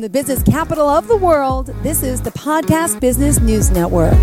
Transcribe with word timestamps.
From 0.00 0.04
the 0.10 0.18
business 0.18 0.42
capital 0.42 0.88
of 0.88 1.08
the 1.08 1.16
world, 1.18 1.66
this 1.82 2.02
is 2.02 2.22
the 2.22 2.30
Podcast 2.30 3.00
Business 3.00 3.38
News 3.38 3.70
Network. 3.70 4.14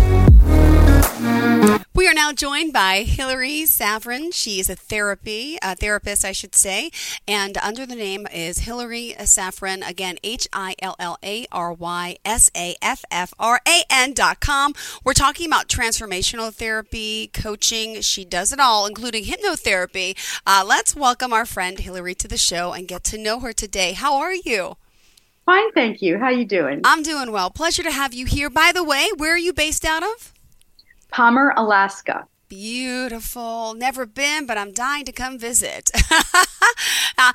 We 1.94 2.08
are 2.08 2.14
now 2.14 2.32
joined 2.32 2.72
by 2.72 3.04
Hillary 3.04 3.62
Saffran. 3.62 4.34
She 4.34 4.58
is 4.58 4.68
a 4.68 4.74
therapy 4.74 5.56
a 5.62 5.76
therapist, 5.76 6.24
I 6.24 6.32
should 6.32 6.56
say, 6.56 6.90
and 7.28 7.56
under 7.58 7.86
the 7.86 7.94
name 7.94 8.26
is 8.34 8.58
Hillary 8.58 9.14
Saffran. 9.20 9.88
Again, 9.88 10.18
H 10.24 10.48
I 10.52 10.74
L 10.82 10.96
L 10.98 11.16
A 11.22 11.46
R 11.52 11.72
Y 11.72 12.16
S 12.24 12.50
A 12.56 12.74
F 12.82 13.04
F 13.12 13.32
R 13.38 13.60
A 13.64 13.82
N 13.88 14.14
dot 14.14 14.40
com. 14.40 14.74
We're 15.04 15.12
talking 15.12 15.46
about 15.46 15.68
transformational 15.68 16.52
therapy, 16.52 17.28
coaching. 17.28 18.00
She 18.00 18.24
does 18.24 18.52
it 18.52 18.58
all, 18.58 18.84
including 18.84 19.26
hypnotherapy. 19.26 20.16
Uh, 20.44 20.64
let's 20.66 20.96
welcome 20.96 21.32
our 21.32 21.46
friend 21.46 21.78
Hillary 21.78 22.16
to 22.16 22.26
the 22.26 22.36
show 22.36 22.72
and 22.72 22.88
get 22.88 23.04
to 23.04 23.16
know 23.16 23.38
her 23.38 23.52
today. 23.52 23.92
How 23.92 24.16
are 24.16 24.34
you? 24.34 24.76
Fine, 25.48 25.72
thank 25.72 26.02
you. 26.02 26.18
How 26.18 26.26
are 26.26 26.32
you 26.32 26.44
doing? 26.44 26.82
I'm 26.84 27.02
doing 27.02 27.32
well. 27.32 27.48
Pleasure 27.48 27.82
to 27.82 27.90
have 27.90 28.12
you 28.12 28.26
here. 28.26 28.50
By 28.50 28.70
the 28.70 28.84
way, 28.84 29.08
where 29.16 29.32
are 29.32 29.38
you 29.38 29.54
based 29.54 29.82
out 29.82 30.02
of? 30.02 30.34
Palmer, 31.10 31.54
Alaska. 31.56 32.26
Beautiful. 32.50 33.72
Never 33.72 34.04
been, 34.04 34.44
but 34.44 34.58
I'm 34.58 34.72
dying 34.72 35.06
to 35.06 35.12
come 35.12 35.38
visit. 35.38 35.90
uh, 37.16 37.32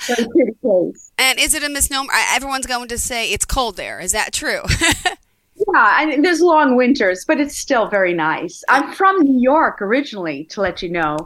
and 1.17 1.39
is 1.39 1.55
it 1.55 1.63
a 1.63 1.69
misnomer? 1.69 2.13
Everyone's 2.29 2.67
going 2.67 2.87
to 2.89 2.99
say 2.99 3.31
it's 3.31 3.45
cold 3.45 3.77
there. 3.77 3.99
Is 3.99 4.11
that 4.11 4.31
true? 4.31 4.61
yeah, 5.73 6.03
and 6.03 6.23
there's 6.23 6.39
long 6.39 6.75
winters, 6.75 7.25
but 7.25 7.39
it's 7.39 7.57
still 7.57 7.87
very 7.87 8.13
nice. 8.13 8.63
I'm 8.69 8.93
from 8.93 9.23
New 9.23 9.41
York 9.41 9.81
originally, 9.81 10.43
to 10.51 10.61
let 10.61 10.83
you 10.83 10.89
know, 10.89 11.17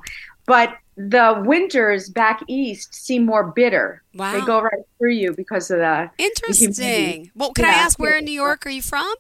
but 0.46 0.74
the 0.98 1.44
winters 1.46 2.10
back 2.10 2.44
east 2.48 2.94
seem 2.96 3.24
more 3.26 3.52
bitter. 3.52 4.02
Wow. 4.16 4.34
They 4.34 4.46
go 4.46 4.62
right 4.62 4.84
through 4.98 5.14
you 5.14 5.34
because 5.34 5.70
of 5.70 5.78
the 5.78 6.10
interesting. 6.18 7.24
The 7.24 7.32
well, 7.36 7.54
can 7.54 7.66
yeah. 7.66 7.72
I 7.72 7.74
ask 7.76 8.00
where 8.00 8.18
in 8.18 8.26
New 8.26 8.32
York 8.32 8.66
are 8.66 8.72
you 8.72 8.82
from? 8.82 9.14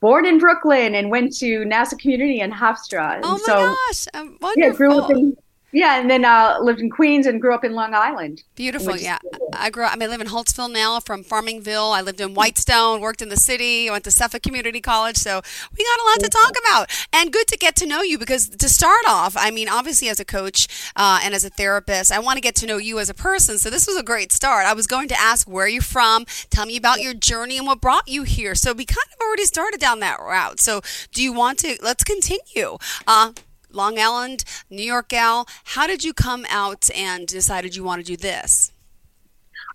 Born 0.00 0.26
in 0.26 0.38
Brooklyn 0.38 0.94
and 0.94 1.10
went 1.10 1.34
to 1.38 1.64
Nassau 1.64 1.96
Community 1.96 2.40
in 2.40 2.50
Hofstra. 2.50 3.20
Oh 3.22 3.32
my 3.32 3.38
so, 3.38 3.74
gosh, 3.88 4.06
um, 4.14 4.36
wonderful. 4.40 4.70
Yeah, 4.70 4.76
grew 4.76 4.98
up 4.98 5.10
in 5.10 5.36
yeah, 5.72 5.98
and 5.98 6.10
then 6.10 6.24
uh, 6.24 6.58
lived 6.60 6.80
in 6.80 6.90
Queens 6.90 7.26
and 7.26 7.40
grew 7.40 7.54
up 7.54 7.64
in 7.64 7.72
Long 7.72 7.94
Island. 7.94 8.42
Beautiful, 8.54 8.96
yeah. 8.96 9.18
I 9.54 9.70
grew 9.70 9.84
up. 9.84 9.92
I 9.92 9.96
mean, 9.96 10.08
I 10.08 10.12
live 10.12 10.20
in 10.20 10.26
Holtsville 10.26 10.70
now. 10.70 11.00
From 11.00 11.24
Farmingville, 11.24 11.96
I 11.96 12.02
lived 12.02 12.20
in 12.20 12.34
Whitestone, 12.34 13.00
worked 13.00 13.22
in 13.22 13.30
the 13.30 13.38
city, 13.38 13.88
went 13.88 14.04
to 14.04 14.10
Suffolk 14.10 14.42
Community 14.42 14.80
College. 14.80 15.16
So 15.16 15.40
we 15.76 15.84
got 15.84 16.00
a 16.00 16.04
lot 16.10 16.20
to 16.20 16.28
talk 16.28 16.54
about, 16.62 16.90
and 17.12 17.32
good 17.32 17.46
to 17.48 17.56
get 17.56 17.74
to 17.76 17.86
know 17.86 18.02
you 18.02 18.18
because 18.18 18.50
to 18.50 18.68
start 18.68 19.04
off, 19.08 19.34
I 19.36 19.50
mean, 19.50 19.68
obviously 19.68 20.08
as 20.08 20.20
a 20.20 20.24
coach 20.26 20.68
uh, 20.94 21.20
and 21.22 21.34
as 21.34 21.44
a 21.44 21.50
therapist, 21.50 22.12
I 22.12 22.18
want 22.18 22.36
to 22.36 22.42
get 22.42 22.54
to 22.56 22.66
know 22.66 22.76
you 22.76 22.98
as 22.98 23.08
a 23.08 23.14
person. 23.14 23.58
So 23.58 23.70
this 23.70 23.86
was 23.86 23.96
a 23.96 24.02
great 24.02 24.30
start. 24.30 24.66
I 24.66 24.74
was 24.74 24.86
going 24.86 25.08
to 25.08 25.18
ask 25.18 25.48
where 25.48 25.66
you're 25.66 25.80
from, 25.80 26.26
tell 26.50 26.66
me 26.66 26.76
about 26.76 27.00
your 27.00 27.14
journey 27.14 27.56
and 27.56 27.66
what 27.66 27.80
brought 27.80 28.08
you 28.08 28.24
here. 28.24 28.54
So 28.54 28.74
we 28.74 28.84
kind 28.84 29.06
of 29.14 29.26
already 29.26 29.44
started 29.44 29.80
down 29.80 30.00
that 30.00 30.20
route. 30.20 30.60
So 30.60 30.82
do 31.12 31.22
you 31.22 31.32
want 31.32 31.58
to? 31.60 31.78
Let's 31.80 32.04
continue. 32.04 32.76
Uh, 33.06 33.32
Long 33.72 33.98
Island, 33.98 34.44
New 34.70 34.82
York 34.82 35.08
gal. 35.08 35.46
How 35.64 35.86
did 35.86 36.04
you 36.04 36.12
come 36.12 36.46
out 36.48 36.90
and 36.94 37.26
decided 37.26 37.76
you 37.76 37.84
want 37.84 38.04
to 38.04 38.06
do 38.06 38.16
this? 38.16 38.72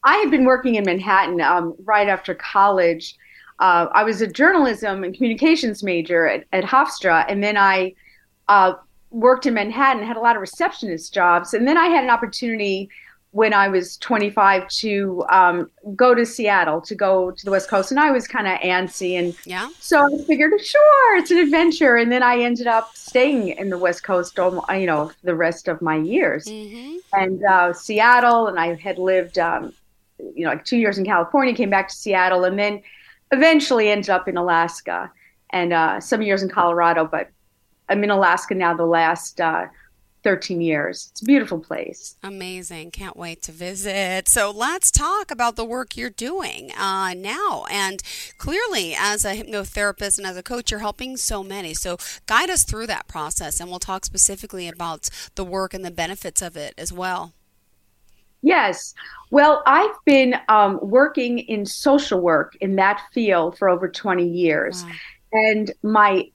I 0.04 0.18
had 0.18 0.32
been 0.32 0.46
working 0.46 0.76
in 0.76 0.86
Manhattan 0.86 1.42
um, 1.42 1.76
right 1.84 2.08
after 2.08 2.34
college. 2.36 3.16
Uh, 3.60 3.88
I 3.92 4.04
was 4.04 4.22
a 4.22 4.28
journalism 4.28 5.04
and 5.04 5.16
communications 5.16 5.84
major 5.84 6.28
at, 6.28 6.46
at 6.54 6.64
Hofstra, 6.64 7.26
and 7.28 7.44
then 7.44 7.58
I 7.58 7.94
uh, 8.48 8.74
worked 9.10 9.46
in 9.46 9.54
Manhattan, 9.54 10.04
had 10.04 10.18
a 10.18 10.22
lot 10.22 10.36
of 10.36 10.42
receptionist 10.42 11.14
jobs, 11.14 11.54
and 11.54 11.68
then 11.68 11.78
I 11.78 11.88
had 11.88 12.04
an 12.04 12.10
opportunity 12.10 12.90
when 13.32 13.54
I 13.54 13.68
was 13.68 13.98
25 13.98 14.68
to 14.68 15.26
um, 15.30 15.70
go 15.96 16.16
to 16.16 16.26
Seattle 16.26 16.82
to 16.82 16.96
go 16.96 17.32
to 17.32 17.46
the 17.46 17.52
West 17.52 17.70
Coast, 17.70 17.92
and 17.92 18.00
I 18.00 18.12
was 18.12 18.28
kind 18.28 18.48
of 18.48 18.60
antsy, 18.60 19.20
and 19.20 19.36
yeah. 19.46 19.70
So 19.80 20.02
I 20.02 20.24
figured, 20.24 20.60
sure, 20.60 21.18
it's 21.18 21.32
an 21.32 21.38
adventure, 21.38 21.98
and 21.98 22.12
then 22.12 22.24
I 22.24 22.40
ended 22.40 22.68
up 22.68 22.96
staying 22.96 23.50
in 23.50 23.70
the 23.70 23.78
West 23.78 24.04
Coast, 24.04 24.38
you 24.38 24.86
know, 24.86 25.12
the 25.24 25.36
rest 25.36 25.68
of 25.68 25.82
my 25.82 25.98
years, 25.98 26.46
mm-hmm. 26.46 26.98
and 27.14 27.44
uh, 27.44 27.74
Seattle, 27.74 28.48
and 28.48 28.60
I 28.60 28.76
had 28.76 28.98
lived, 28.98 29.38
um, 29.38 29.74
you 30.18 30.46
know, 30.46 30.50
like 30.50 30.66
two 30.66 30.78
years 30.78 30.98
in 30.98 31.06
California, 31.06 31.54
came 31.54 31.70
back 31.70 31.90
to 31.90 31.96
Seattle, 31.96 32.46
and 32.46 32.58
then 32.58 32.82
eventually 33.32 33.90
ended 33.90 34.10
up 34.10 34.28
in 34.28 34.38
Alaska, 34.38 35.12
and 35.52 35.74
uh, 35.74 36.00
some 36.00 36.22
years 36.22 36.44
in 36.44 36.50
Colorado, 36.50 37.06
but 37.06 37.30
I'm 37.90 38.04
in 38.04 38.10
Alaska 38.10 38.56
now. 38.56 38.74
The 38.74 38.86
last 38.86 39.40
uh, 39.40 39.66
13 40.24 40.62
years. 40.62 41.10
It's 41.12 41.22
a 41.22 41.26
beautiful 41.26 41.60
place. 41.60 42.16
Amazing. 42.24 42.92
Can't 42.92 43.16
wait 43.16 43.42
to 43.44 43.52
visit. 43.52 44.28
So 44.28 44.52
let's 44.52 44.92
talk 44.92 45.32
about 45.32 45.56
the 45.56 45.66
work 45.66 45.96
you're 45.96 46.10
doing 46.10 46.72
uh, 46.74 47.14
now. 47.14 47.66
And 47.70 48.02
clearly, 48.38 48.96
as 48.98 49.24
a 49.24 49.36
hypnotherapist 49.36 50.18
and 50.18 50.28
as 50.28 50.38
a 50.38 50.44
coach, 50.44 50.72
you're 50.72 50.80
helping 50.80 51.18
so 51.18 51.44
many. 51.44 51.74
So 51.74 51.98
guide 52.26 52.50
us 52.50 52.64
through 52.64 52.88
that 52.88 53.08
process, 53.08 53.60
and 53.60 53.70
we'll 53.70 53.80
talk 53.80 54.06
specifically 54.06 54.68
about 54.68 55.10
the 55.36 55.46
work 55.46 55.74
and 55.74 55.86
the 55.86 55.92
benefits 55.92 56.42
of 56.42 56.58
it 56.58 56.74
as 56.78 56.92
well. 56.92 57.34
Yes. 58.42 58.94
Well, 59.32 59.64
I've 59.66 59.96
been 60.06 60.36
um, 60.48 60.80
working 60.82 61.40
in 61.40 61.66
social 61.66 62.22
work 62.22 62.56
in 62.62 62.76
that 62.76 63.02
field 63.14 63.58
for 63.58 63.70
over 63.70 63.90
20 63.90 64.28
years. 64.28 64.84
Wow. 64.84 64.92
And 65.34 65.72
my 65.84 66.30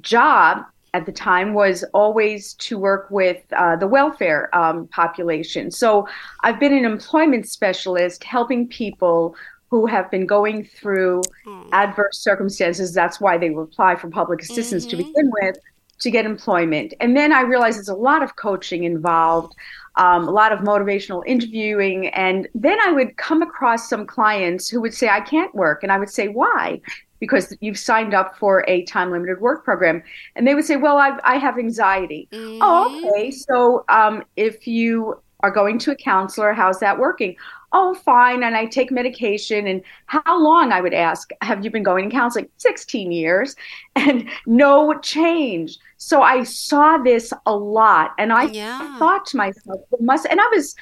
job 0.00 0.64
at 0.94 1.06
the 1.06 1.12
time 1.12 1.54
was 1.54 1.84
always 1.92 2.54
to 2.54 2.78
work 2.78 3.10
with 3.10 3.42
uh, 3.52 3.76
the 3.76 3.86
welfare 3.86 4.54
um, 4.56 4.86
population. 4.88 5.70
So 5.70 6.08
I've 6.42 6.58
been 6.58 6.72
an 6.72 6.84
employment 6.84 7.48
specialist 7.48 8.24
helping 8.24 8.68
people 8.68 9.36
who 9.70 9.86
have 9.86 10.10
been 10.10 10.26
going 10.26 10.64
through 10.64 11.22
mm. 11.46 11.68
adverse 11.72 12.18
circumstances. 12.18 12.94
That's 12.94 13.20
why 13.20 13.36
they 13.36 13.48
apply 13.48 13.96
for 13.96 14.08
public 14.08 14.40
assistance 14.42 14.86
mm-hmm. 14.86 14.98
to 14.98 15.04
begin 15.04 15.30
with 15.42 15.56
to 16.00 16.10
get 16.10 16.24
employment. 16.24 16.94
And 17.00 17.16
then 17.16 17.32
I 17.32 17.42
realized 17.42 17.76
there's 17.76 17.88
a 17.88 17.94
lot 17.94 18.22
of 18.22 18.36
coaching 18.36 18.84
involved. 18.84 19.54
Um, 19.96 20.28
a 20.28 20.30
lot 20.30 20.52
of 20.52 20.60
motivational 20.60 21.24
interviewing. 21.26 22.06
And 22.08 22.46
then 22.54 22.78
I 22.86 22.92
would 22.92 23.16
come 23.16 23.42
across 23.42 23.88
some 23.88 24.06
clients 24.06 24.68
who 24.68 24.80
would 24.80 24.94
say, 24.94 25.08
I 25.08 25.20
can't 25.20 25.52
work. 25.56 25.82
And 25.82 25.90
I 25.90 25.98
would 25.98 26.08
say, 26.08 26.28
why? 26.28 26.80
Because 27.20 27.56
you've 27.60 27.78
signed 27.78 28.14
up 28.14 28.36
for 28.38 28.64
a 28.68 28.84
time 28.84 29.10
limited 29.10 29.40
work 29.40 29.64
program. 29.64 30.02
And 30.36 30.46
they 30.46 30.54
would 30.54 30.64
say, 30.64 30.76
Well, 30.76 30.98
I've, 30.98 31.20
I 31.24 31.36
have 31.36 31.58
anxiety. 31.58 32.28
Mm-hmm. 32.32 32.58
Oh, 32.62 33.10
okay. 33.14 33.30
So 33.30 33.84
um, 33.88 34.24
if 34.36 34.66
you 34.66 35.20
are 35.40 35.50
going 35.50 35.78
to 35.78 35.92
a 35.92 35.96
counselor, 35.96 36.52
how's 36.52 36.80
that 36.80 36.98
working? 36.98 37.36
Oh, 37.72 37.94
fine. 37.94 38.42
And 38.42 38.56
I 38.56 38.64
take 38.64 38.90
medication. 38.90 39.66
And 39.66 39.82
how 40.06 40.42
long, 40.42 40.72
I 40.72 40.80
would 40.80 40.94
ask, 40.94 41.30
have 41.42 41.64
you 41.64 41.70
been 41.70 41.82
going 41.82 42.08
to 42.08 42.14
counseling? 42.14 42.48
16 42.56 43.12
years 43.12 43.54
and 43.96 44.28
no 44.46 44.98
change. 45.00 45.78
So 45.98 46.22
I 46.22 46.44
saw 46.44 46.98
this 46.98 47.32
a 47.46 47.54
lot. 47.54 48.14
And 48.18 48.32
I 48.32 48.44
yeah. 48.44 48.98
thought 48.98 49.26
to 49.26 49.36
myself, 49.36 49.80
must, 50.00 50.26
and 50.26 50.40
I 50.40 50.48
was, 50.48 50.74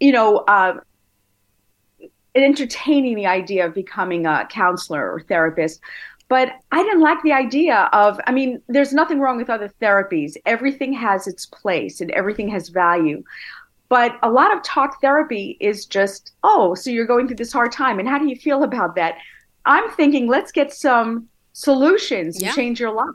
you 0.00 0.12
know, 0.12 0.38
uh, 0.48 0.74
entertaining 2.42 3.14
the 3.14 3.26
idea 3.26 3.64
of 3.66 3.74
becoming 3.74 4.26
a 4.26 4.46
counselor 4.50 5.12
or 5.12 5.20
therapist. 5.20 5.80
But 6.28 6.52
I 6.72 6.82
didn't 6.82 7.02
like 7.02 7.22
the 7.22 7.32
idea 7.32 7.88
of, 7.92 8.18
I 8.26 8.32
mean, 8.32 8.60
there's 8.68 8.92
nothing 8.92 9.20
wrong 9.20 9.36
with 9.36 9.50
other 9.50 9.70
therapies. 9.80 10.36
Everything 10.46 10.92
has 10.94 11.26
its 11.26 11.46
place 11.46 12.00
and 12.00 12.10
everything 12.10 12.48
has 12.48 12.70
value. 12.70 13.22
But 13.88 14.18
a 14.22 14.30
lot 14.30 14.52
of 14.52 14.62
talk 14.62 15.00
therapy 15.00 15.56
is 15.60 15.84
just, 15.84 16.32
oh, 16.42 16.74
so 16.74 16.90
you're 16.90 17.06
going 17.06 17.28
through 17.28 17.36
this 17.36 17.52
hard 17.52 17.70
time. 17.70 17.98
And 17.98 18.08
how 18.08 18.18
do 18.18 18.26
you 18.26 18.36
feel 18.36 18.64
about 18.64 18.94
that? 18.96 19.16
I'm 19.66 19.90
thinking, 19.90 20.26
let's 20.26 20.50
get 20.50 20.72
some 20.72 21.28
solutions 21.52 22.40
yeah. 22.40 22.50
to 22.50 22.56
change 22.56 22.80
your 22.80 22.92
life. 22.92 23.06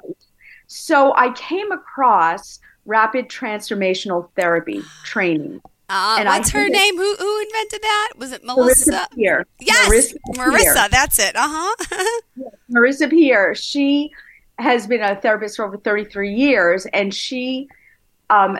So 0.67 1.13
I 1.15 1.31
came 1.33 1.71
across 1.71 2.59
rapid 2.85 3.27
transformational 3.27 4.29
therapy 4.35 4.81
training. 5.03 5.61
Uh, 5.89 6.23
what's 6.23 6.51
her 6.51 6.69
name? 6.69 6.95
Who 6.95 7.15
who 7.15 7.41
invented 7.41 7.81
that? 7.81 8.11
Was 8.17 8.31
it 8.31 8.43
Melissa? 8.43 8.91
Marissa 8.91 9.15
Peer. 9.15 9.45
Yes, 9.59 9.89
Marissa. 9.89 10.17
Marissa 10.35 10.89
that's 10.89 11.17
it. 11.19 11.35
Uh 11.35 11.47
huh. 11.49 11.75
yes, 12.35 12.53
Marissa 12.71 13.09
Peer. 13.09 13.55
She 13.55 14.11
has 14.59 14.85
been 14.85 15.01
a 15.01 15.15
therapist 15.15 15.55
for 15.55 15.65
over 15.65 15.77
33 15.77 16.33
years, 16.33 16.85
and 16.93 17.13
she 17.13 17.67
um, 18.29 18.59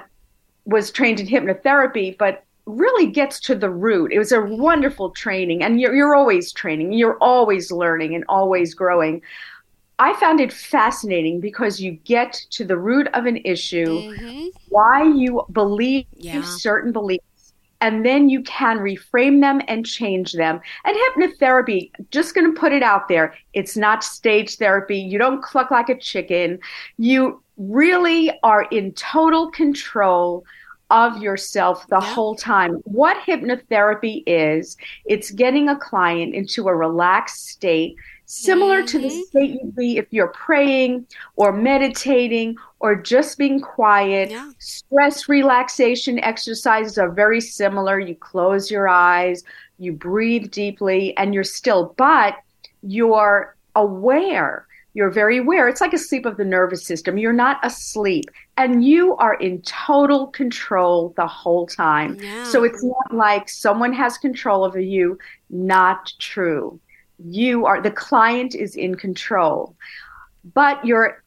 was 0.65 0.91
trained 0.91 1.19
in 1.19 1.27
hypnotherapy, 1.27 2.17
but 2.17 2.43
really 2.65 3.07
gets 3.07 3.39
to 3.41 3.55
the 3.55 3.69
root. 3.69 4.11
It 4.11 4.19
was 4.19 4.31
a 4.31 4.41
wonderful 4.41 5.11
training, 5.11 5.63
and 5.63 5.79
you're, 5.81 5.93
you're 5.93 6.15
always 6.15 6.51
training, 6.51 6.93
you're 6.93 7.17
always 7.17 7.71
learning, 7.71 8.15
and 8.15 8.23
always 8.29 8.73
growing. 8.73 9.21
I 9.99 10.13
found 10.19 10.39
it 10.39 10.53
fascinating 10.53 11.41
because 11.41 11.81
you 11.81 11.91
get 12.05 12.33
to 12.51 12.63
the 12.63 12.77
root 12.77 13.07
of 13.13 13.25
an 13.25 13.37
issue, 13.43 13.85
mm-hmm. 13.85 14.47
why 14.69 15.03
you 15.03 15.43
believe 15.51 16.05
yeah. 16.15 16.41
certain 16.41 16.93
beliefs, 16.93 17.53
and 17.81 18.05
then 18.05 18.29
you 18.29 18.41
can 18.43 18.79
reframe 18.79 19.41
them 19.41 19.61
and 19.67 19.85
change 19.85 20.33
them. 20.33 20.61
And 20.85 20.97
hypnotherapy, 20.97 21.91
just 22.11 22.33
going 22.33 22.53
to 22.53 22.59
put 22.59 22.71
it 22.71 22.83
out 22.83 23.07
there, 23.09 23.35
it's 23.53 23.75
not 23.75 24.03
stage 24.03 24.55
therapy. 24.55 24.97
You 24.97 25.17
don't 25.17 25.43
cluck 25.43 25.69
like 25.69 25.89
a 25.89 25.97
chicken. 25.97 26.59
You 26.97 27.41
really 27.57 28.31
are 28.41 28.63
in 28.71 28.93
total 28.93 29.51
control 29.51 30.45
of 30.89 31.21
yourself 31.21 31.85
the 31.87 31.99
yeah. 31.99 32.13
whole 32.13 32.35
time. 32.35 32.75
What 32.85 33.17
hypnotherapy 33.25 34.23
is, 34.25 34.75
it's 35.05 35.31
getting 35.31 35.69
a 35.69 35.77
client 35.77 36.33
into 36.33 36.67
a 36.67 36.75
relaxed 36.75 37.47
state, 37.47 37.95
similar 38.29 38.83
to 38.83 38.99
the 38.99 39.07
mm-hmm. 39.07 39.21
state 39.23 39.49
you'd 39.49 39.75
be 39.75 39.97
if 39.97 40.05
you're 40.11 40.27
praying 40.27 41.05
or 41.35 41.51
meditating 41.51 42.55
or 42.79 42.95
just 42.95 43.37
being 43.37 43.59
quiet. 43.59 44.29
Yeah. 44.29 44.51
Stress 44.59 45.27
relaxation 45.27 46.19
exercises 46.19 46.97
are 46.97 47.09
very 47.09 47.41
similar. 47.41 47.99
You 47.99 48.15
close 48.15 48.69
your 48.69 48.87
eyes, 48.87 49.43
you 49.79 49.93
breathe 49.93 50.51
deeply, 50.51 51.17
and 51.17 51.33
you're 51.33 51.43
still, 51.43 51.95
but 51.97 52.35
you're 52.83 53.55
aware 53.75 54.67
you're 54.93 55.11
very 55.11 55.37
aware. 55.37 55.67
It's 55.67 55.81
like 55.81 55.93
a 55.93 55.99
sleep 55.99 56.25
of 56.25 56.37
the 56.37 56.43
nervous 56.43 56.83
system. 56.83 57.17
You're 57.17 57.31
not 57.31 57.63
asleep 57.63 58.25
and 58.57 58.83
you 58.83 59.15
are 59.17 59.35
in 59.35 59.61
total 59.61 60.27
control 60.27 61.13
the 61.15 61.27
whole 61.27 61.67
time. 61.67 62.17
Yeah. 62.19 62.43
So 62.45 62.63
it's 62.63 62.83
not 62.83 63.13
like 63.13 63.47
someone 63.47 63.93
has 63.93 64.17
control 64.17 64.63
over 64.63 64.79
you. 64.79 65.17
Not 65.49 66.11
true. 66.19 66.79
You 67.23 67.65
are 67.65 67.81
the 67.81 67.91
client 67.91 68.55
is 68.55 68.75
in 68.75 68.95
control. 68.95 69.75
But 70.53 70.83
you're 70.85 71.23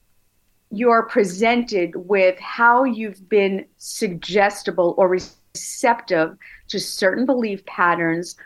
you're 0.70 1.02
presented 1.04 1.94
with 1.94 2.38
how 2.38 2.84
you've 2.84 3.28
been 3.28 3.66
suggestible 3.76 4.94
or 4.96 5.08
receptive 5.08 6.36
to 6.68 6.80
certain 6.80 7.26
belief 7.26 7.64
patterns 7.66 8.36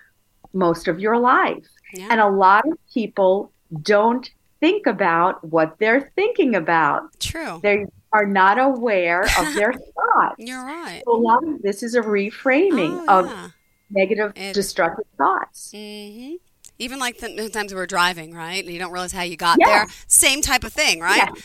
most 0.52 0.88
of 0.88 0.98
your 0.98 1.18
life. 1.18 1.66
Yeah. 1.94 2.08
And 2.10 2.20
a 2.20 2.28
lot 2.28 2.66
of 2.66 2.76
people 2.92 3.52
don't 3.82 4.28
think 4.58 4.86
about 4.86 5.44
what 5.44 5.78
they're 5.78 6.12
thinking 6.16 6.56
about. 6.56 7.18
True. 7.20 7.60
They 7.62 7.86
are 8.12 8.26
not 8.26 8.58
aware 8.58 9.22
of 9.22 9.54
their 9.54 9.72
thoughts. 9.72 10.36
You're 10.38 10.64
right. 10.64 11.02
So 11.04 11.14
a 11.14 11.20
lot 11.20 11.46
of 11.46 11.62
this 11.62 11.82
is 11.82 11.94
a 11.94 12.02
reframing 12.02 13.04
oh, 13.06 13.20
of 13.20 13.26
yeah. 13.26 13.48
negative, 13.90 14.32
it, 14.34 14.54
destructive 14.54 15.06
thoughts. 15.16 15.72
Mm-hmm. 15.74 16.36
Even 16.78 16.98
like 16.98 17.18
the 17.18 17.48
times 17.48 17.72
we 17.72 17.78
were 17.78 17.86
driving, 17.86 18.34
right? 18.34 18.62
And 18.62 18.72
you 18.72 18.78
don't 18.78 18.92
realize 18.92 19.12
how 19.12 19.22
you 19.22 19.36
got 19.36 19.58
yeah. 19.60 19.66
there. 19.66 19.86
Same 20.06 20.42
type 20.42 20.64
of 20.64 20.72
thing, 20.72 21.00
right? 21.00 21.16
Yeah. 21.16 21.42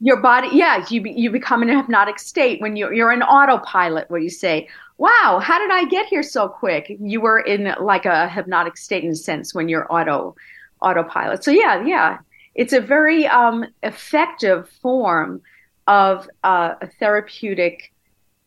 Your 0.00 0.20
body, 0.20 0.48
yeah, 0.52 0.84
you 0.90 1.02
you 1.04 1.30
become 1.30 1.62
in 1.62 1.70
a 1.70 1.76
hypnotic 1.76 2.18
state 2.18 2.60
when 2.60 2.74
you're 2.74 2.92
you're 2.92 3.12
an 3.12 3.22
autopilot. 3.22 4.10
Where 4.10 4.20
you 4.20 4.30
say, 4.30 4.68
"Wow, 4.98 5.40
how 5.40 5.60
did 5.60 5.70
I 5.70 5.84
get 5.84 6.06
here 6.06 6.24
so 6.24 6.48
quick?" 6.48 6.96
You 6.98 7.20
were 7.20 7.38
in 7.38 7.72
like 7.80 8.04
a 8.04 8.28
hypnotic 8.28 8.76
state 8.76 9.04
in 9.04 9.10
a 9.10 9.14
sense 9.14 9.54
when 9.54 9.68
you're 9.68 9.86
auto 9.92 10.34
autopilot. 10.80 11.44
So 11.44 11.52
yeah, 11.52 11.84
yeah, 11.84 12.18
it's 12.56 12.72
a 12.72 12.80
very 12.80 13.28
um, 13.28 13.64
effective 13.84 14.68
form 14.82 15.40
of 15.86 16.28
uh, 16.44 16.74
a 16.80 16.86
therapeutic 16.98 17.92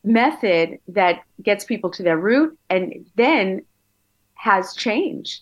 method 0.04 0.80
that 0.88 1.22
gets 1.42 1.66
people 1.66 1.90
to 1.92 2.04
their 2.04 2.18
root 2.18 2.58
and 2.70 3.06
then 3.16 3.64
has 4.36 4.74
change. 4.76 5.42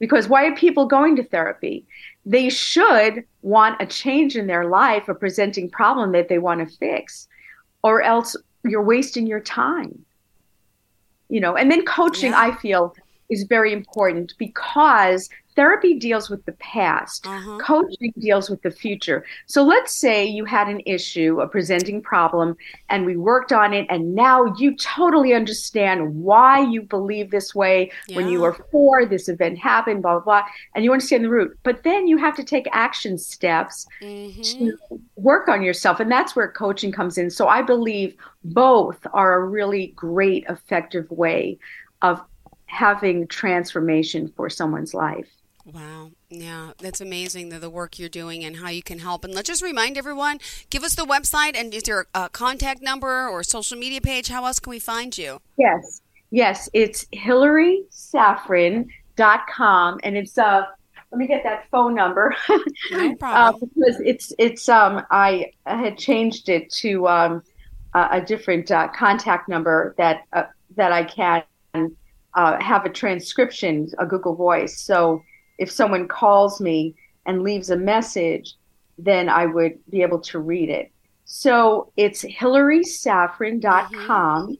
Because 0.00 0.28
why 0.28 0.46
are 0.46 0.56
people 0.56 0.86
going 0.86 1.14
to 1.16 1.22
therapy? 1.22 1.86
They 2.26 2.48
should 2.48 3.22
want 3.42 3.80
a 3.80 3.86
change 3.86 4.34
in 4.34 4.48
their 4.48 4.64
life, 4.64 5.08
a 5.08 5.14
presenting 5.14 5.70
problem 5.70 6.10
that 6.12 6.28
they 6.28 6.38
want 6.38 6.66
to 6.66 6.76
fix, 6.76 7.28
or 7.84 8.02
else 8.02 8.34
you're 8.64 8.82
wasting 8.82 9.26
your 9.26 9.40
time. 9.40 10.04
You 11.28 11.40
know, 11.40 11.54
and 11.54 11.70
then 11.70 11.84
coaching, 11.84 12.32
yeah. 12.32 12.40
I 12.40 12.54
feel, 12.56 12.96
is 13.30 13.44
very 13.44 13.72
important 13.72 14.34
because 14.38 15.28
therapy 15.56 15.98
deals 15.98 16.30
with 16.30 16.44
the 16.46 16.52
past 16.52 17.26
uh-huh. 17.26 17.58
coaching 17.58 18.12
deals 18.18 18.48
with 18.48 18.62
the 18.62 18.70
future 18.70 19.24
so 19.46 19.62
let's 19.62 19.94
say 19.94 20.24
you 20.24 20.44
had 20.44 20.68
an 20.68 20.80
issue 20.86 21.40
a 21.40 21.48
presenting 21.48 22.00
problem 22.00 22.56
and 22.88 23.04
we 23.04 23.16
worked 23.16 23.52
on 23.52 23.74
it 23.74 23.86
and 23.90 24.14
now 24.14 24.44
you 24.56 24.74
totally 24.76 25.34
understand 25.34 26.14
why 26.14 26.60
you 26.60 26.82
believe 26.82 27.30
this 27.30 27.54
way 27.54 27.90
yeah. 28.08 28.16
when 28.16 28.28
you 28.28 28.40
were 28.40 28.54
four 28.70 29.04
this 29.04 29.28
event 29.28 29.58
happened 29.58 30.02
blah 30.02 30.14
blah 30.14 30.40
blah 30.40 30.42
and 30.74 30.84
you 30.84 30.92
understand 30.92 31.24
the 31.24 31.30
root 31.30 31.56
but 31.62 31.82
then 31.82 32.06
you 32.06 32.16
have 32.16 32.36
to 32.36 32.44
take 32.44 32.66
action 32.72 33.18
steps 33.18 33.86
mm-hmm. 34.00 34.40
to 34.42 34.78
work 35.16 35.48
on 35.48 35.62
yourself 35.62 36.00
and 36.00 36.10
that's 36.10 36.36
where 36.36 36.50
coaching 36.50 36.92
comes 36.92 37.18
in 37.18 37.28
so 37.28 37.48
i 37.48 37.60
believe 37.60 38.14
both 38.44 39.06
are 39.12 39.34
a 39.34 39.44
really 39.44 39.88
great 39.88 40.44
effective 40.48 41.10
way 41.10 41.58
of 42.02 42.22
having 42.70 43.26
transformation 43.26 44.32
for 44.36 44.48
someone's 44.48 44.94
life 44.94 45.26
Wow. 45.64 46.10
Yeah, 46.30 46.72
that's 46.78 47.00
amazing 47.00 47.48
the, 47.50 47.58
the 47.58 47.70
work 47.70 47.98
you're 47.98 48.08
doing 48.08 48.44
and 48.44 48.56
how 48.56 48.68
you 48.68 48.82
can 48.82 48.98
help. 48.98 49.24
And 49.24 49.32
let's 49.34 49.46
just 49.48 49.62
remind 49.62 49.96
everyone 49.98 50.38
give 50.70 50.82
us 50.84 50.94
the 50.94 51.04
website 51.04 51.56
and 51.56 51.74
is 51.74 51.82
there 51.84 52.06
a 52.14 52.28
contact 52.28 52.82
number 52.82 53.28
or 53.28 53.42
social 53.42 53.78
media 53.78 54.00
page? 54.00 54.28
How 54.28 54.46
else 54.46 54.58
can 54.58 54.70
we 54.70 54.78
find 54.78 55.18
you? 55.18 55.40
Yes. 55.58 56.00
Yes. 56.30 56.70
It's 56.72 57.04
hillarysaffran.com 57.06 60.00
and 60.02 60.16
it's 60.16 60.38
uh 60.38 60.62
let 61.12 61.18
me 61.18 61.26
get 61.26 61.42
that 61.42 61.68
phone 61.70 61.94
number. 61.94 62.34
no 62.92 63.16
problem. 63.16 63.18
uh, 63.22 63.52
because 63.58 64.00
it's 64.00 64.32
it's 64.38 64.68
um 64.68 65.04
I, 65.10 65.52
I 65.66 65.76
had 65.76 65.98
changed 65.98 66.48
it 66.48 66.70
to 66.74 67.08
um 67.08 67.42
a, 67.94 68.08
a 68.12 68.20
different 68.20 68.70
uh, 68.70 68.86
contact 68.88 69.48
number 69.48 69.96
that 69.98 70.22
uh, 70.32 70.44
that 70.76 70.92
I 70.92 71.02
can 71.04 71.42
uh, 72.34 72.60
have 72.60 72.84
a 72.84 72.90
transcription, 72.90 73.88
a 73.98 74.06
Google 74.06 74.34
Voice. 74.34 74.80
So 74.80 75.22
if 75.58 75.70
someone 75.70 76.08
calls 76.08 76.60
me 76.60 76.96
and 77.26 77.42
leaves 77.42 77.70
a 77.70 77.76
message, 77.76 78.54
then 78.98 79.28
I 79.28 79.46
would 79.46 79.78
be 79.90 80.02
able 80.02 80.20
to 80.20 80.38
read 80.38 80.70
it. 80.70 80.92
So 81.24 81.92
it's 81.96 82.24
hillarysaffran.com, 82.24 84.58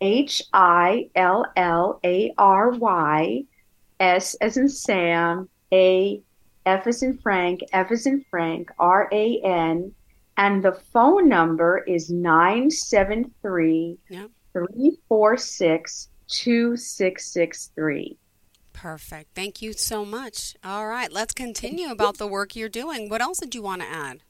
H 0.00 0.42
I 0.52 1.08
L 1.14 1.46
L 1.56 2.00
A 2.04 2.34
R 2.38 2.70
Y, 2.70 3.44
S 3.98 4.34
as 4.36 4.56
in 4.56 4.68
Sam, 4.68 5.48
A, 5.72 6.22
F 6.64 6.86
as 6.86 7.02
in 7.02 7.18
Frank, 7.18 7.62
F 7.72 7.90
as 7.90 8.06
in 8.06 8.24
Frank, 8.30 8.70
R 8.78 9.08
A 9.12 9.40
N. 9.40 9.92
And 10.36 10.62
the 10.62 10.78
phone 10.92 11.28
number 11.28 11.82
is 11.86 12.08
973 12.10 13.98
346 14.52 16.08
2663. 16.32 18.16
Perfect. 18.72 19.34
Thank 19.34 19.60
you 19.62 19.74
so 19.74 20.04
much. 20.04 20.56
All 20.64 20.88
right, 20.88 21.12
let's 21.12 21.34
continue 21.34 21.90
about 21.90 22.16
the 22.18 22.26
work 22.26 22.56
you're 22.56 22.70
doing. 22.70 23.08
What 23.08 23.20
else 23.20 23.38
did 23.38 23.54
you 23.54 23.62
want 23.62 23.82
to 23.82 23.88
add? 23.88 24.22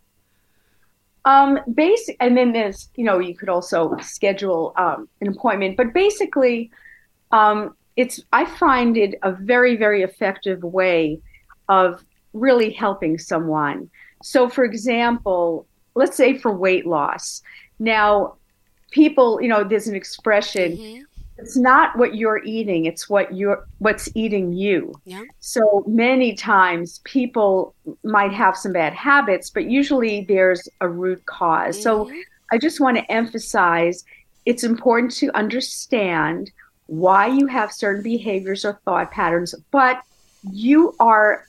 Um, 1.25 1.61
basic, 1.73 2.17
and 2.19 2.37
then 2.37 2.53
there's, 2.53 2.91
you 2.97 3.05
know, 3.05 3.21
you 3.21 3.37
could 3.37 3.49
also 3.49 3.97
schedule 4.03 4.75
um, 4.77 5.09
an 5.21 5.29
appointment, 5.29 5.77
but 5.77 5.95
basically, 5.95 6.73
um, 7.31 7.77
it's, 7.95 8.21
I 8.33 8.47
find 8.47 8.97
it 8.97 9.15
a 9.23 9.31
very, 9.31 9.77
very 9.77 10.03
effective 10.03 10.65
way 10.65 11.21
of 11.69 12.03
really 12.33 12.73
helping 12.73 13.19
someone. 13.19 13.89
So, 14.25 14.49
for 14.49 14.65
example, 14.65 15.69
let's 15.95 16.17
say 16.17 16.37
for 16.37 16.53
weight 16.53 16.87
loss. 16.87 17.43
Now, 17.79 18.35
people, 18.91 19.41
you 19.41 19.47
know, 19.49 19.63
there's 19.63 19.87
an 19.87 19.95
expression, 19.95 20.73
mm-hmm 20.73 21.03
it's 21.43 21.57
not 21.57 21.97
what 21.99 22.15
you're 22.15 22.43
eating 22.45 22.87
it's 22.87 23.09
what 23.09 23.35
you're 23.35 23.67
what's 23.79 24.09
eating 24.15 24.53
you 24.53 24.95
yeah. 25.05 25.23
so 25.41 25.83
many 25.87 26.35
times 26.35 27.01
people 27.05 27.75
might 28.05 28.33
have 28.33 28.57
some 28.57 28.73
bad 28.73 28.93
habits 28.93 29.51
but 29.51 29.65
usually 29.65 30.25
there's 30.25 30.69
a 30.81 30.89
root 30.89 31.19
because 31.27 31.77
mm-hmm. 31.77 31.83
so 31.83 32.11
i 32.53 32.59
just 32.59 32.81
want 32.81 32.97
to 32.97 33.11
emphasize 33.11 34.05
it's 34.47 34.65
important 34.65 35.13
to 35.13 35.31
understand 35.37 36.51
why 36.87 37.27
you 37.27 37.47
have 37.47 37.73
certain 37.73 38.03
behaviors 38.03 38.65
or 38.65 38.79
thought 38.85 39.11
patterns 39.11 39.55
but 39.71 40.03
you 40.51 40.95
are 41.01 41.45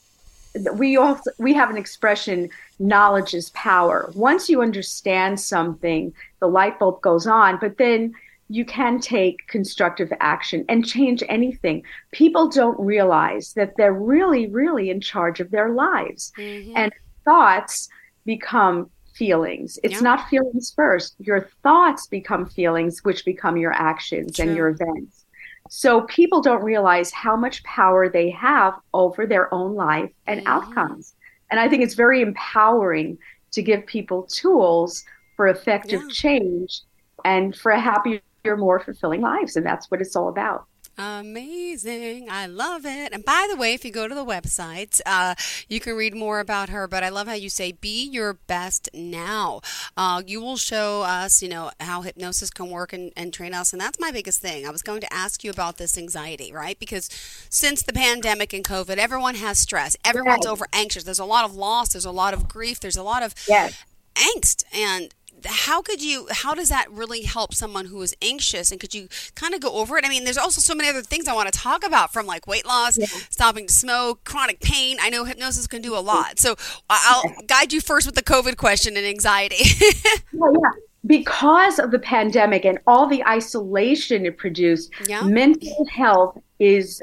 we 0.76 0.98
also 0.98 1.32
we 1.38 1.54
have 1.54 1.70
an 1.70 1.78
expression 1.78 2.50
knowledge 2.80 3.34
is 3.34 3.50
power 3.52 4.12
once 4.16 4.50
you 4.50 4.62
understand 4.62 5.40
something 5.40 6.14
the 6.40 6.48
light 6.48 6.78
bulb 6.80 7.02
goes 7.02 7.26
on 7.26 7.58
but 7.60 7.78
then 7.78 8.14
you 8.50 8.66
can 8.66 9.00
take 9.00 9.48
constructive 9.48 10.12
action 10.20 10.66
and 10.70 10.86
change 10.86 11.24
anything. 11.30 11.84
People 12.12 12.50
don't 12.50 12.80
realize 12.80 13.54
that 13.54 13.74
they're 13.78 13.94
really, 13.94 14.48
really 14.48 14.90
in 14.90 15.02
charge 15.02 15.40
of 15.40 15.50
their 15.52 15.70
lives. 15.70 16.32
Mm-hmm. 16.38 16.74
And 16.76 16.94
thoughts 17.26 17.90
become 18.26 18.90
feelings. 19.16 19.80
It's 19.84 19.96
yeah. 19.96 20.02
not 20.02 20.30
feelings 20.30 20.74
first. 20.76 21.16
Your 21.20 21.50
thoughts 21.62 22.08
become 22.08 22.46
feelings, 22.46 23.04
which 23.04 23.26
become 23.26 23.58
your 23.58 23.74
actions 23.74 24.36
True. 24.36 24.48
and 24.48 24.58
your 24.58 24.70
events. 24.70 25.26
So 25.70 26.02
people 26.02 26.42
don't 26.42 26.64
realize 26.64 27.12
how 27.12 27.36
much 27.36 27.64
power 27.64 28.10
they 28.10 28.30
have 28.32 28.76
over 28.94 29.26
their 29.26 29.54
own 29.54 29.76
life 29.76 30.12
and 30.28 30.42
mm-hmm. 30.42 30.48
outcomes. 30.48 31.16
And 31.50 31.60
I 31.60 31.70
think 31.70 31.84
it's 31.84 31.94
very 31.94 32.22
empowering 32.22 33.18
to 33.52 33.62
give 33.62 33.86
people 33.86 34.24
tools 34.24 35.04
for 35.36 35.48
effective 35.48 36.02
yeah. 36.02 36.10
change 36.12 36.82
and 37.24 37.56
for 37.56 37.72
a 37.72 37.80
happier 37.80 38.20
more 38.46 38.80
fulfilling 38.80 39.22
lives. 39.22 39.56
And 39.56 39.66
that's 39.66 39.90
what 39.90 40.02
it's 40.02 40.16
all 40.16 40.28
about. 40.30 40.66
Amazing. 40.96 42.28
I 42.30 42.46
love 42.46 42.86
it. 42.86 43.14
And 43.14 43.26
by 43.26 43.48
the 43.50 43.58
way, 43.58 43.74
if 43.74 43.84
you 43.84 43.92
go 43.92 44.08
to 44.08 44.14
the 44.14 44.24
website, 44.24 45.02
uh, 45.08 45.34
you 45.68 45.80
can 45.80 45.96
read 45.96 46.14
more 46.14 46.40
about 46.40 46.70
her. 46.70 46.88
But 46.88 47.04
I 47.04 47.10
love 47.10 47.28
how 47.28 47.34
you 47.34 47.50
say, 47.50 47.72
be 47.72 48.06
your 48.06 48.34
best 48.34 48.90
now. 48.94 49.62
Uh, 49.98 50.22
you 50.26 50.40
will 50.40 50.58
show 50.58 51.02
us, 51.02 51.42
you 51.42 51.50
know, 51.50 51.72
how 51.80 52.04
hypnosis 52.04 52.52
can 52.52 52.70
work 52.70 52.94
and, 52.94 53.12
and 53.18 53.34
train 53.34 53.56
us. 53.56 53.74
And 53.74 53.82
that's 53.82 54.00
my 54.00 54.12
biggest 54.12 54.40
thing. 54.40 54.68
I 54.68 54.70
was 54.70 54.84
going 54.84 55.02
to 55.02 55.12
ask 55.12 55.44
you 55.44 55.50
about 55.50 55.78
this 55.78 55.98
anxiety, 55.98 56.54
right? 56.54 56.78
Because 56.78 57.10
since 57.50 57.82
the 57.82 57.94
pandemic 57.94 58.54
and 58.54 58.64
COVID, 58.64 58.98
everyone 58.98 59.36
has 59.36 59.58
stress. 59.58 59.98
Everyone's 60.06 60.46
over 60.46 60.68
anxious. 60.74 61.04
There's 61.06 61.18
a 61.18 61.26
lot 61.26 61.46
of 61.46 61.56
loss. 61.56 61.94
There's 61.94 62.06
a 62.06 62.12
lot 62.12 62.36
of 62.36 62.48
grief. 62.48 62.80
There's 62.80 62.98
a 62.98 63.04
lot 63.04 63.24
of 63.24 63.34
yes. 63.48 63.84
angst. 64.14 64.64
And 64.72 65.12
how 65.46 65.82
could 65.82 66.02
you 66.02 66.28
how 66.32 66.54
does 66.54 66.70
that 66.70 66.90
really 66.92 67.24
help 67.24 67.54
someone 67.54 67.86
who 67.86 68.02
is 68.02 68.16
anxious 68.22 68.72
and 68.72 68.80
could 68.80 68.94
you 68.94 69.08
kind 69.36 69.54
of 69.54 69.62
go 69.62 69.74
over 69.74 69.98
it 69.98 70.06
i 70.06 70.10
mean 70.10 70.24
there's 70.24 70.38
also 70.38 70.62
so 70.62 70.74
many 70.74 70.90
other 70.90 71.02
things 71.02 71.28
i 71.28 71.34
want 71.34 71.52
to 71.52 71.58
talk 71.58 71.86
about 71.86 72.12
from 72.12 72.26
like 72.26 72.48
weight 72.48 72.66
loss 72.66 72.98
yeah. 72.98 73.06
stopping 73.06 73.68
to 73.68 73.74
smoke 73.74 74.24
chronic 74.24 74.60
pain 74.60 74.98
i 75.02 75.10
know 75.10 75.26
hypnosis 75.26 75.68
can 75.68 75.82
do 75.82 75.96
a 75.96 76.00
lot 76.00 76.40
so 76.40 76.56
i'll 76.90 77.24
yeah. 77.26 77.36
guide 77.48 77.74
you 77.74 77.82
first 77.82 78.06
with 78.06 78.16
the 78.16 78.24
covid 78.24 78.58
question 78.58 78.96
and 78.98 79.06
anxiety 79.06 79.64
yeah, 79.84 80.12
yeah 80.34 80.72
because 81.06 81.80
of 81.80 81.92
the 81.92 82.00
pandemic 82.00 82.64
and 82.64 82.80
all 82.88 83.08
the 83.08 83.24
isolation 83.26 84.26
it 84.26 84.38
produced 84.38 84.92
yeah. 85.08 85.22
mental 85.24 85.86
health 85.92 86.38
is 86.60 87.02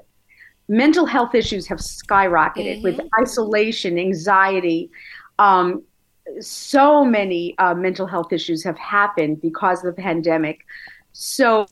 mental 0.69 1.05
health 1.05 1.35
issues 1.35 1.67
have 1.67 1.79
skyrocketed 1.79 2.77
mm-hmm. 2.77 2.83
with 2.83 3.01
isolation 3.21 3.99
anxiety 3.99 4.91
um, 5.39 5.83
so 6.41 7.05
many 7.05 7.57
uh, 7.59 7.75
mental 7.75 8.07
health 8.07 8.33
issues 8.33 8.63
have 8.65 8.79
happened 8.79 9.41
because 9.41 9.85
of 9.85 9.95
the 9.95 10.03
pandemic. 10.03 10.65
So 11.13 11.67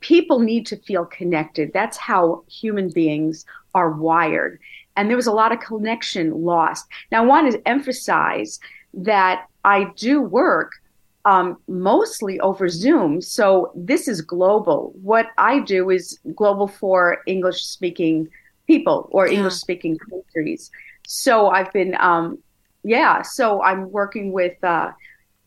people 0.00 0.40
need 0.40 0.66
to 0.66 0.76
feel 0.76 1.04
connected. 1.04 1.72
That's 1.72 1.96
how 1.96 2.44
human 2.48 2.90
beings 2.90 3.44
are 3.74 3.90
wired. 3.90 4.58
And 4.96 5.08
there 5.08 5.16
was 5.16 5.28
a 5.28 5.32
lot 5.32 5.52
of 5.52 5.60
connection 5.60 6.42
lost. 6.42 6.86
Now, 7.12 7.22
I 7.22 7.26
want 7.26 7.52
to 7.52 7.68
emphasize 7.68 8.58
that 8.92 9.46
I 9.64 9.84
do 9.96 10.20
work 10.20 10.72
um, 11.24 11.58
mostly 11.68 12.40
over 12.40 12.68
Zoom. 12.68 13.20
So 13.20 13.72
this 13.74 14.08
is 14.08 14.20
global. 14.20 14.92
What 15.02 15.28
I 15.38 15.60
do 15.60 15.90
is 15.90 16.18
global 16.34 16.66
for 16.66 17.18
English 17.26 17.62
speaking 17.62 18.28
people 18.66 19.08
or 19.12 19.26
yeah. 19.26 19.34
English 19.34 19.54
speaking 19.54 19.98
countries. 19.98 20.70
So 21.06 21.48
I've 21.48 21.72
been 21.72 21.96
um, 22.00 22.38
yeah, 22.82 23.22
so 23.22 23.62
I'm 23.62 23.90
working 23.90 24.32
with 24.32 24.62
uh, 24.64 24.92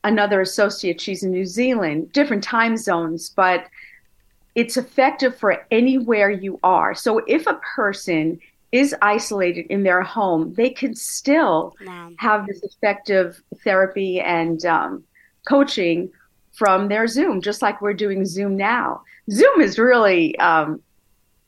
another 0.04 0.42
associate. 0.42 1.02
She's 1.02 1.24
in 1.24 1.32
New 1.32 1.46
Zealand, 1.46 2.12
different 2.12 2.44
time 2.44 2.78
zones, 2.78 3.30
but 3.30 3.66
it's 4.56 4.78
effective 4.78 5.38
for 5.38 5.66
anywhere 5.72 6.30
you 6.30 6.60
are. 6.63 6.94
So 6.94 7.22
if 7.28 7.48
a 7.48 7.60
person 7.75 8.40
is 8.72 8.96
isolated 9.02 9.68
in 9.68 9.84
their 9.84 10.02
home, 10.02 10.54
they 10.54 10.70
can 10.70 10.96
still 10.96 11.75
wow. 11.86 12.12
have 12.18 12.48
this 12.48 12.62
effective 12.63 13.42
therapy 13.63 14.20
and 14.20 14.66
um, 14.66 15.04
coaching 15.48 16.12
from 16.54 16.88
their 16.88 17.08
Zoom, 17.08 17.42
just 17.42 17.62
like 17.62 17.82
we're 17.82 17.94
doing 17.94 18.25
Zoom 18.25 18.58
now. 18.58 19.02
Zoom 19.32 19.62
is 19.62 19.80
really 19.80 20.38
um, 20.40 20.82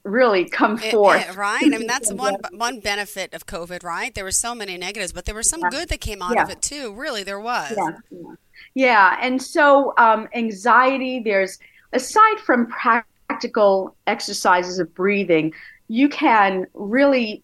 really 0.05 0.45
come 0.45 0.77
forth. 0.77 1.21
It, 1.21 1.31
it, 1.31 1.35
right? 1.35 1.63
I 1.63 1.67
mean, 1.67 1.87
that's 1.87 2.13
one 2.13 2.37
one 2.53 2.79
benefit 2.79 3.33
of 3.33 3.45
COVID, 3.45 3.83
right? 3.83 4.13
There 4.13 4.23
were 4.23 4.31
so 4.31 4.55
many 4.55 4.77
negatives, 4.77 5.11
but 5.11 5.25
there 5.25 5.35
was 5.35 5.49
some 5.49 5.61
yeah. 5.61 5.69
good 5.69 5.89
that 5.89 5.99
came 5.99 6.21
out 6.21 6.35
yeah. 6.35 6.43
of 6.43 6.49
it 6.49 6.61
too. 6.61 6.93
Really, 6.93 7.23
there 7.23 7.39
was. 7.39 7.73
Yeah, 7.75 7.97
yeah. 8.11 8.35
yeah. 8.75 9.17
and 9.21 9.41
so 9.41 9.93
um, 9.97 10.29
anxiety. 10.33 11.19
There's 11.19 11.59
aside 11.91 12.39
from 12.39 12.67
practical 12.67 13.95
exercises 14.07 14.79
of 14.79 14.93
breathing, 14.93 15.53
you 15.87 16.07
can 16.07 16.67
really 16.73 17.43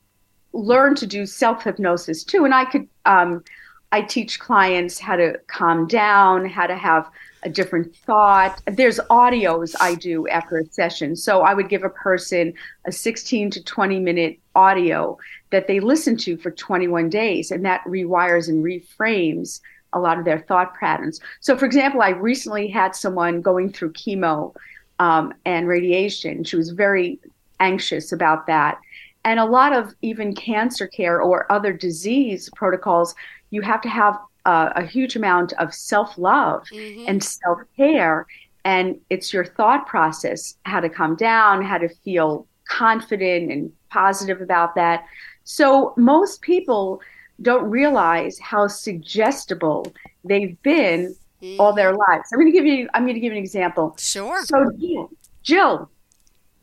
learn 0.54 0.96
to 0.96 1.08
do 1.08 1.26
self 1.26 1.64
hypnosis 1.64 2.24
too. 2.24 2.46
And 2.46 2.54
I 2.54 2.66
could, 2.66 2.88
um, 3.06 3.44
I 3.92 4.02
teach 4.02 4.40
clients 4.40 5.00
how 5.00 5.16
to 5.18 5.38
calm 5.48 5.88
down, 5.88 6.46
how 6.46 6.68
to 6.68 6.76
have 6.76 7.10
a 7.44 7.50
different 7.50 7.96
thought. 7.96 8.62
There's 8.66 9.00
audios 9.10 9.76
I 9.80 9.96
do 9.96 10.28
after 10.28 10.58
a 10.58 10.66
session. 10.66 11.16
So 11.16 11.42
I 11.42 11.54
would 11.54 11.70
give 11.70 11.84
a 11.84 11.90
person 11.90 12.54
a 12.86 12.92
16 12.92 13.52
to 13.52 13.64
20 13.64 14.00
minute 14.00 14.40
audio 14.56 15.18
that 15.50 15.68
they 15.68 15.80
listen 15.80 16.16
to 16.18 16.38
for 16.38 16.52
21 16.52 17.10
days, 17.10 17.52
and 17.52 17.66
that 17.66 17.84
rewires 17.84 18.48
and 18.48 18.64
reframes 18.64 19.60
a 19.94 20.00
lot 20.00 20.18
of 20.18 20.26
their 20.26 20.40
thought 20.40 20.74
patterns. 20.76 21.20
So, 21.42 21.58
for 21.58 21.66
example, 21.66 22.02
I 22.02 22.10
recently 22.10 22.68
had 22.68 22.96
someone 22.96 23.42
going 23.42 23.74
through 23.74 23.94
chemo 23.94 24.56
um, 25.00 25.34
and 25.46 25.68
radiation. 25.68 26.44
She 26.44 26.56
was 26.56 26.70
very 26.70 27.20
anxious 27.60 28.12
about 28.12 28.48
that. 28.48 28.80
And 29.24 29.40
a 29.40 29.46
lot 29.46 29.74
of 29.74 29.94
even 30.02 30.34
cancer 30.34 30.88
care 30.88 31.22
or 31.22 31.52
other 31.52 31.74
disease 31.74 32.50
protocols, 32.56 33.14
you 33.52 33.62
have 33.62 33.82
to 33.82 33.90
have 33.90 34.18
uh, 34.46 34.72
a 34.76 34.86
huge 34.86 35.16
amount 35.16 35.54
of 35.54 35.74
self 35.74 36.18
love 36.18 36.64
mm-hmm. 36.72 37.06
and 37.08 37.24
self 37.24 37.60
care. 37.78 38.26
And 38.66 39.00
it's 39.10 39.34
your 39.34 39.46
thought 39.46 39.88
process, 39.88 40.56
how 40.66 40.80
to 40.80 40.90
calm 40.90 41.16
down, 41.16 41.64
how 41.64 41.78
to 41.78 41.90
feel 41.90 42.48
confident 42.66 43.52
and 43.52 43.72
positive 43.90 44.42
about 44.42 44.76
that. 44.76 45.04
So 45.44 45.94
most 45.98 46.42
people 46.42 47.02
don't 47.42 47.70
realize 47.70 48.38
how 48.40 48.68
suggestible 48.68 49.92
they've 50.24 50.62
been 50.62 51.16
mm-hmm. 51.42 51.60
all 51.60 51.74
their 51.74 51.92
lives. 51.92 52.30
I'm 52.32 52.40
going 52.40 52.52
to 52.52 52.58
give 52.58 52.66
you. 52.66 52.88
I'm 52.94 53.04
going 53.04 53.16
to 53.16 53.20
give 53.20 53.34
you 53.34 53.38
an 53.38 53.44
example. 53.44 53.96
Sure. 53.98 54.44
So, 54.46 54.72
Jill, 54.80 55.10
Jill, 55.44 55.90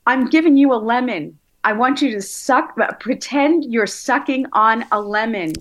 I'm 0.06 0.26
giving 0.28 0.56
you 0.56 0.72
a 0.72 0.76
lemon. 0.76 1.38
I 1.64 1.72
want 1.72 2.00
you 2.00 2.12
to 2.12 2.22
suck, 2.22 2.78
pretend 3.00 3.64
you're 3.64 3.86
sucking 3.86 4.46
on 4.52 4.86
a 4.92 5.00
lemon. 5.00 5.52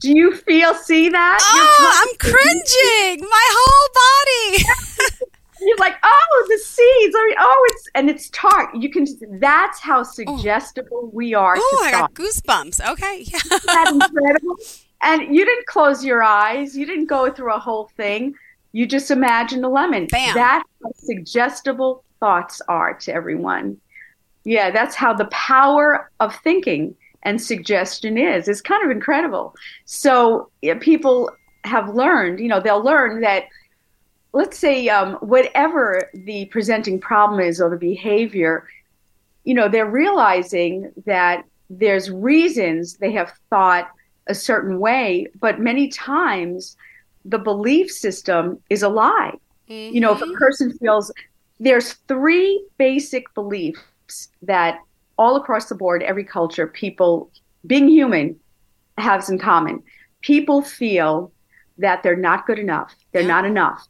Do 0.00 0.10
you 0.10 0.36
feel 0.36 0.74
see 0.74 1.08
that? 1.08 1.38
Oh, 1.40 2.04
I'm 2.04 2.16
cringing. 2.18 3.28
My 3.28 3.48
whole 3.50 3.88
body. 3.94 4.64
You're 5.60 5.76
like, 5.78 5.96
oh, 6.02 6.46
the 6.48 6.58
seeds. 6.58 7.16
I 7.18 7.24
mean, 7.24 7.34
oh, 7.38 7.66
it's 7.70 7.88
and 7.94 8.10
it's 8.10 8.28
tart. 8.30 8.74
You 8.74 8.90
can. 8.90 9.06
That's 9.40 9.80
how 9.80 10.00
oh. 10.00 10.02
suggestible 10.02 11.04
Ooh. 11.04 11.10
we 11.14 11.32
are. 11.32 11.56
Oh, 11.58 11.82
I 11.82 11.90
got 11.92 12.14
goosebumps. 12.14 12.86
Okay, 12.92 13.24
yeah. 13.26 13.38
that 13.66 13.90
incredible? 13.92 14.56
And 15.02 15.34
you 15.34 15.44
didn't 15.44 15.66
close 15.66 16.04
your 16.04 16.22
eyes. 16.22 16.76
You 16.76 16.84
didn't 16.86 17.06
go 17.06 17.30
through 17.32 17.54
a 17.54 17.58
whole 17.58 17.90
thing. 17.96 18.34
You 18.72 18.86
just 18.86 19.10
imagined 19.10 19.64
a 19.64 19.68
lemon. 19.68 20.06
Bam. 20.06 20.34
That's 20.34 20.68
how 20.82 20.90
suggestible 20.96 22.04
thoughts 22.20 22.60
are 22.68 22.94
to 22.94 23.14
everyone. 23.14 23.78
Yeah, 24.44 24.70
that's 24.70 24.94
how 24.94 25.14
the 25.14 25.24
power 25.26 26.10
of 26.20 26.36
thinking 26.36 26.94
and 27.26 27.42
suggestion 27.42 28.16
is. 28.16 28.46
It's 28.46 28.60
kind 28.60 28.84
of 28.84 28.90
incredible. 28.90 29.54
So 29.84 30.48
people 30.80 31.30
have 31.64 31.92
learned, 31.92 32.38
you 32.38 32.46
know, 32.46 32.60
they'll 32.60 32.82
learn 32.82 33.20
that, 33.20 33.46
let's 34.32 34.56
say, 34.56 34.88
um, 34.88 35.14
whatever 35.16 36.08
the 36.14 36.44
presenting 36.46 37.00
problem 37.00 37.40
is 37.40 37.60
or 37.60 37.68
the 37.68 37.76
behavior, 37.76 38.68
you 39.42 39.54
know, 39.54 39.68
they're 39.68 39.90
realizing 39.90 40.92
that 41.04 41.44
there's 41.68 42.10
reasons 42.10 42.94
they 42.94 43.10
have 43.10 43.32
thought 43.50 43.90
a 44.28 44.34
certain 44.34 44.78
way, 44.78 45.26
but 45.40 45.58
many 45.58 45.88
times 45.88 46.76
the 47.24 47.38
belief 47.38 47.90
system 47.90 48.60
is 48.70 48.84
a 48.84 48.88
lie. 48.88 49.34
Mm-hmm. 49.68 49.94
You 49.94 50.00
know, 50.00 50.12
if 50.12 50.22
a 50.22 50.26
mm-hmm. 50.26 50.36
person 50.36 50.78
feels 50.78 51.10
there's 51.58 51.94
three 52.06 52.64
basic 52.78 53.34
beliefs 53.34 54.28
that 54.42 54.78
all 55.18 55.36
across 55.36 55.68
the 55.68 55.74
board, 55.74 56.02
every 56.02 56.24
culture, 56.24 56.66
people 56.66 57.30
being 57.66 57.88
human 57.88 58.38
has 58.98 59.28
in 59.28 59.38
common. 59.38 59.82
People 60.20 60.62
feel 60.62 61.32
that 61.78 62.02
they're 62.02 62.16
not 62.16 62.46
good 62.46 62.58
enough. 62.58 62.94
They're 63.12 63.22
yeah. 63.22 63.28
not 63.28 63.44
enough. 63.44 63.86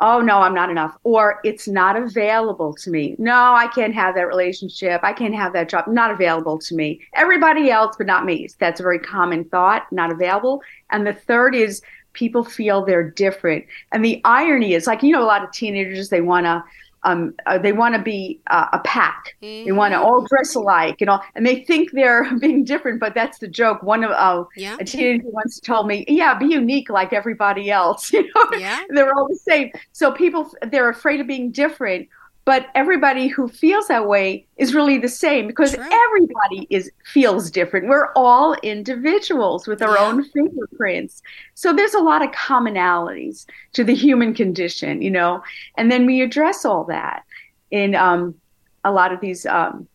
Oh 0.00 0.20
no, 0.20 0.38
I'm 0.38 0.54
not 0.54 0.70
enough. 0.70 0.96
Or 1.02 1.40
it's 1.42 1.66
not 1.66 1.96
available 1.96 2.72
to 2.74 2.90
me. 2.90 3.16
No, 3.18 3.54
I 3.54 3.66
can't 3.74 3.94
have 3.94 4.14
that 4.14 4.28
relationship. 4.28 5.00
I 5.02 5.12
can't 5.12 5.34
have 5.34 5.52
that 5.54 5.68
job. 5.68 5.88
Not 5.88 6.12
available 6.12 6.58
to 6.58 6.74
me. 6.74 7.00
Everybody 7.14 7.70
else, 7.70 7.96
but 7.96 8.06
not 8.06 8.24
me. 8.24 8.48
That's 8.60 8.78
a 8.78 8.82
very 8.84 9.00
common 9.00 9.44
thought, 9.44 9.90
not 9.90 10.12
available. 10.12 10.62
And 10.90 11.04
the 11.04 11.14
third 11.14 11.56
is 11.56 11.82
people 12.12 12.44
feel 12.44 12.84
they're 12.84 13.10
different. 13.10 13.64
And 13.90 14.04
the 14.04 14.20
irony 14.24 14.74
is 14.74 14.86
like, 14.86 15.02
you 15.02 15.12
know, 15.12 15.22
a 15.22 15.26
lot 15.26 15.42
of 15.42 15.50
teenagers, 15.50 16.10
they 16.10 16.20
want 16.20 16.46
to 16.46 16.62
um, 17.04 17.34
uh, 17.46 17.58
they 17.58 17.72
want 17.72 17.94
to 17.94 18.02
be 18.02 18.40
uh, 18.48 18.66
a 18.72 18.78
pack. 18.80 19.36
Mm-hmm. 19.42 19.66
They 19.66 19.72
want 19.72 19.94
to 19.94 20.00
all 20.00 20.26
dress 20.26 20.54
alike 20.54 20.96
you 21.00 21.06
know, 21.06 21.20
and 21.34 21.46
they 21.46 21.64
think 21.64 21.92
they're 21.92 22.28
being 22.40 22.64
different. 22.64 23.00
But 23.00 23.14
that's 23.14 23.38
the 23.38 23.48
joke. 23.48 23.82
One 23.82 24.04
of 24.04 24.10
uh, 24.10 24.44
yeah. 24.56 24.76
a 24.80 24.84
teenager 24.84 25.28
once 25.28 25.60
told 25.60 25.86
me, 25.86 26.04
"Yeah, 26.08 26.38
be 26.38 26.46
unique 26.46 26.90
like 26.90 27.12
everybody 27.12 27.70
else." 27.70 28.12
You 28.18 28.24
know, 28.34 28.58
yeah. 28.58 28.82
they're 28.88 29.14
all 29.14 29.28
the 29.28 29.36
same. 29.36 29.70
So 29.92 30.10
people 30.10 30.50
they're 30.72 30.88
afraid 30.88 31.20
of 31.20 31.28
being 31.28 31.52
different 31.52 32.08
but 32.48 32.68
everybody 32.74 33.28
who 33.28 33.46
feels 33.46 33.88
that 33.88 34.08
way 34.08 34.46
is 34.56 34.74
really 34.74 34.96
the 34.96 35.06
same 35.06 35.46
because 35.46 35.74
True. 35.74 35.84
everybody 35.92 36.66
is 36.70 36.90
feels 37.04 37.50
different 37.50 37.88
we're 37.88 38.10
all 38.16 38.54
individuals 38.62 39.66
with 39.66 39.82
our 39.82 39.94
yeah. 39.94 40.06
own 40.06 40.24
fingerprints 40.30 41.20
so 41.52 41.74
there's 41.74 41.92
a 41.92 42.00
lot 42.00 42.24
of 42.24 42.30
commonalities 42.30 43.44
to 43.74 43.84
the 43.84 43.94
human 43.94 44.32
condition 44.32 45.02
you 45.02 45.10
know 45.10 45.42
and 45.76 45.92
then 45.92 46.06
we 46.06 46.22
address 46.22 46.64
all 46.64 46.84
that 46.84 47.22
in 47.70 47.94
um, 47.94 48.34
a 48.82 48.90
lot 48.90 49.12
of 49.12 49.20
these 49.20 49.44
um, 49.44 49.86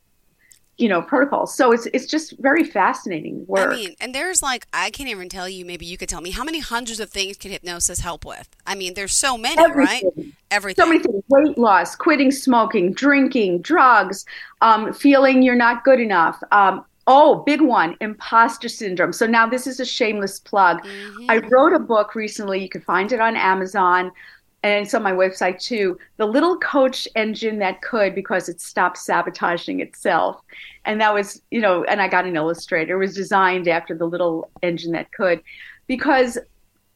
you 0.78 0.90
know 0.90 1.02
protocols 1.02 1.54
so 1.56 1.72
it's 1.72 1.86
it's 1.88 2.08
just 2.08 2.38
very 2.40 2.64
fascinating 2.64 3.46
work 3.48 3.72
i 3.72 3.76
mean 3.76 3.96
and 4.02 4.14
there's 4.16 4.42
like 4.42 4.66
i 4.74 4.90
can't 4.90 5.10
even 5.10 5.30
tell 5.30 5.48
you 5.48 5.64
maybe 5.66 5.86
you 5.86 5.98
could 5.98 6.10
tell 6.10 6.22
me 6.22 6.32
how 6.32 6.44
many 6.44 6.60
hundreds 6.60 7.00
of 7.00 7.10
things 7.10 7.38
can 7.38 7.52
hypnosis 7.52 8.00
help 8.00 8.26
with 8.26 8.50
i 8.66 8.74
mean 8.74 8.94
there's 8.96 9.14
so 9.14 9.38
many 9.38 9.62
everything. 9.62 10.12
right 10.16 10.34
everything 10.50 10.84
so 10.84 10.90
many 10.90 11.00
things 11.00 11.24
weight 11.30 11.58
loss 11.58 11.96
quitting 11.96 12.32
smoking 12.32 12.92
drinking 12.94 13.62
drugs 13.62 14.26
um, 14.62 14.94
feeling 14.94 15.44
you're 15.44 15.56
not 15.56 15.84
good 15.84 16.00
enough 16.00 16.42
um, 16.52 16.86
Oh, 17.06 17.44
big 17.44 17.60
one, 17.60 17.98
imposter 18.00 18.70
syndrome. 18.70 19.12
So 19.12 19.28
now 19.28 19.46
this 19.46 19.68
is 19.68 19.82
a 19.82 19.86
shameless 19.86 20.40
plug. 20.40 20.82
Mm-hmm. 20.84 21.26
I 21.30 21.38
wrote 21.50 21.74
a 21.74 21.80
book 21.80 22.16
recently. 22.16 22.62
You 22.62 22.70
can 22.70 22.80
find 22.80 23.12
it 23.12 23.20
on 23.20 23.36
Amazon 23.36 24.10
and 24.64 24.86
it's 24.86 24.94
on 24.94 25.04
my 25.04 25.12
website 25.12 25.60
too. 25.60 25.98
The 26.18 26.26
little 26.26 26.58
coach 26.58 27.08
engine 27.16 27.60
that 27.60 27.82
could 27.82 28.16
because 28.16 28.48
it 28.48 28.62
stopped 28.62 28.98
sabotaging 28.98 29.82
itself. 29.82 30.42
And 30.86 31.02
that 31.02 31.14
was, 31.14 31.42
you 31.52 31.60
know, 31.60 31.84
and 31.84 32.02
I 32.02 32.08
got 32.08 32.26
an 32.26 32.38
illustrator. 32.38 32.96
It 32.96 33.06
was 33.06 33.16
designed 33.16 33.68
after 33.68 33.96
the 33.96 34.06
little 34.06 34.50
engine 34.62 34.94
that 34.94 35.12
could 35.12 35.42
because 35.88 36.38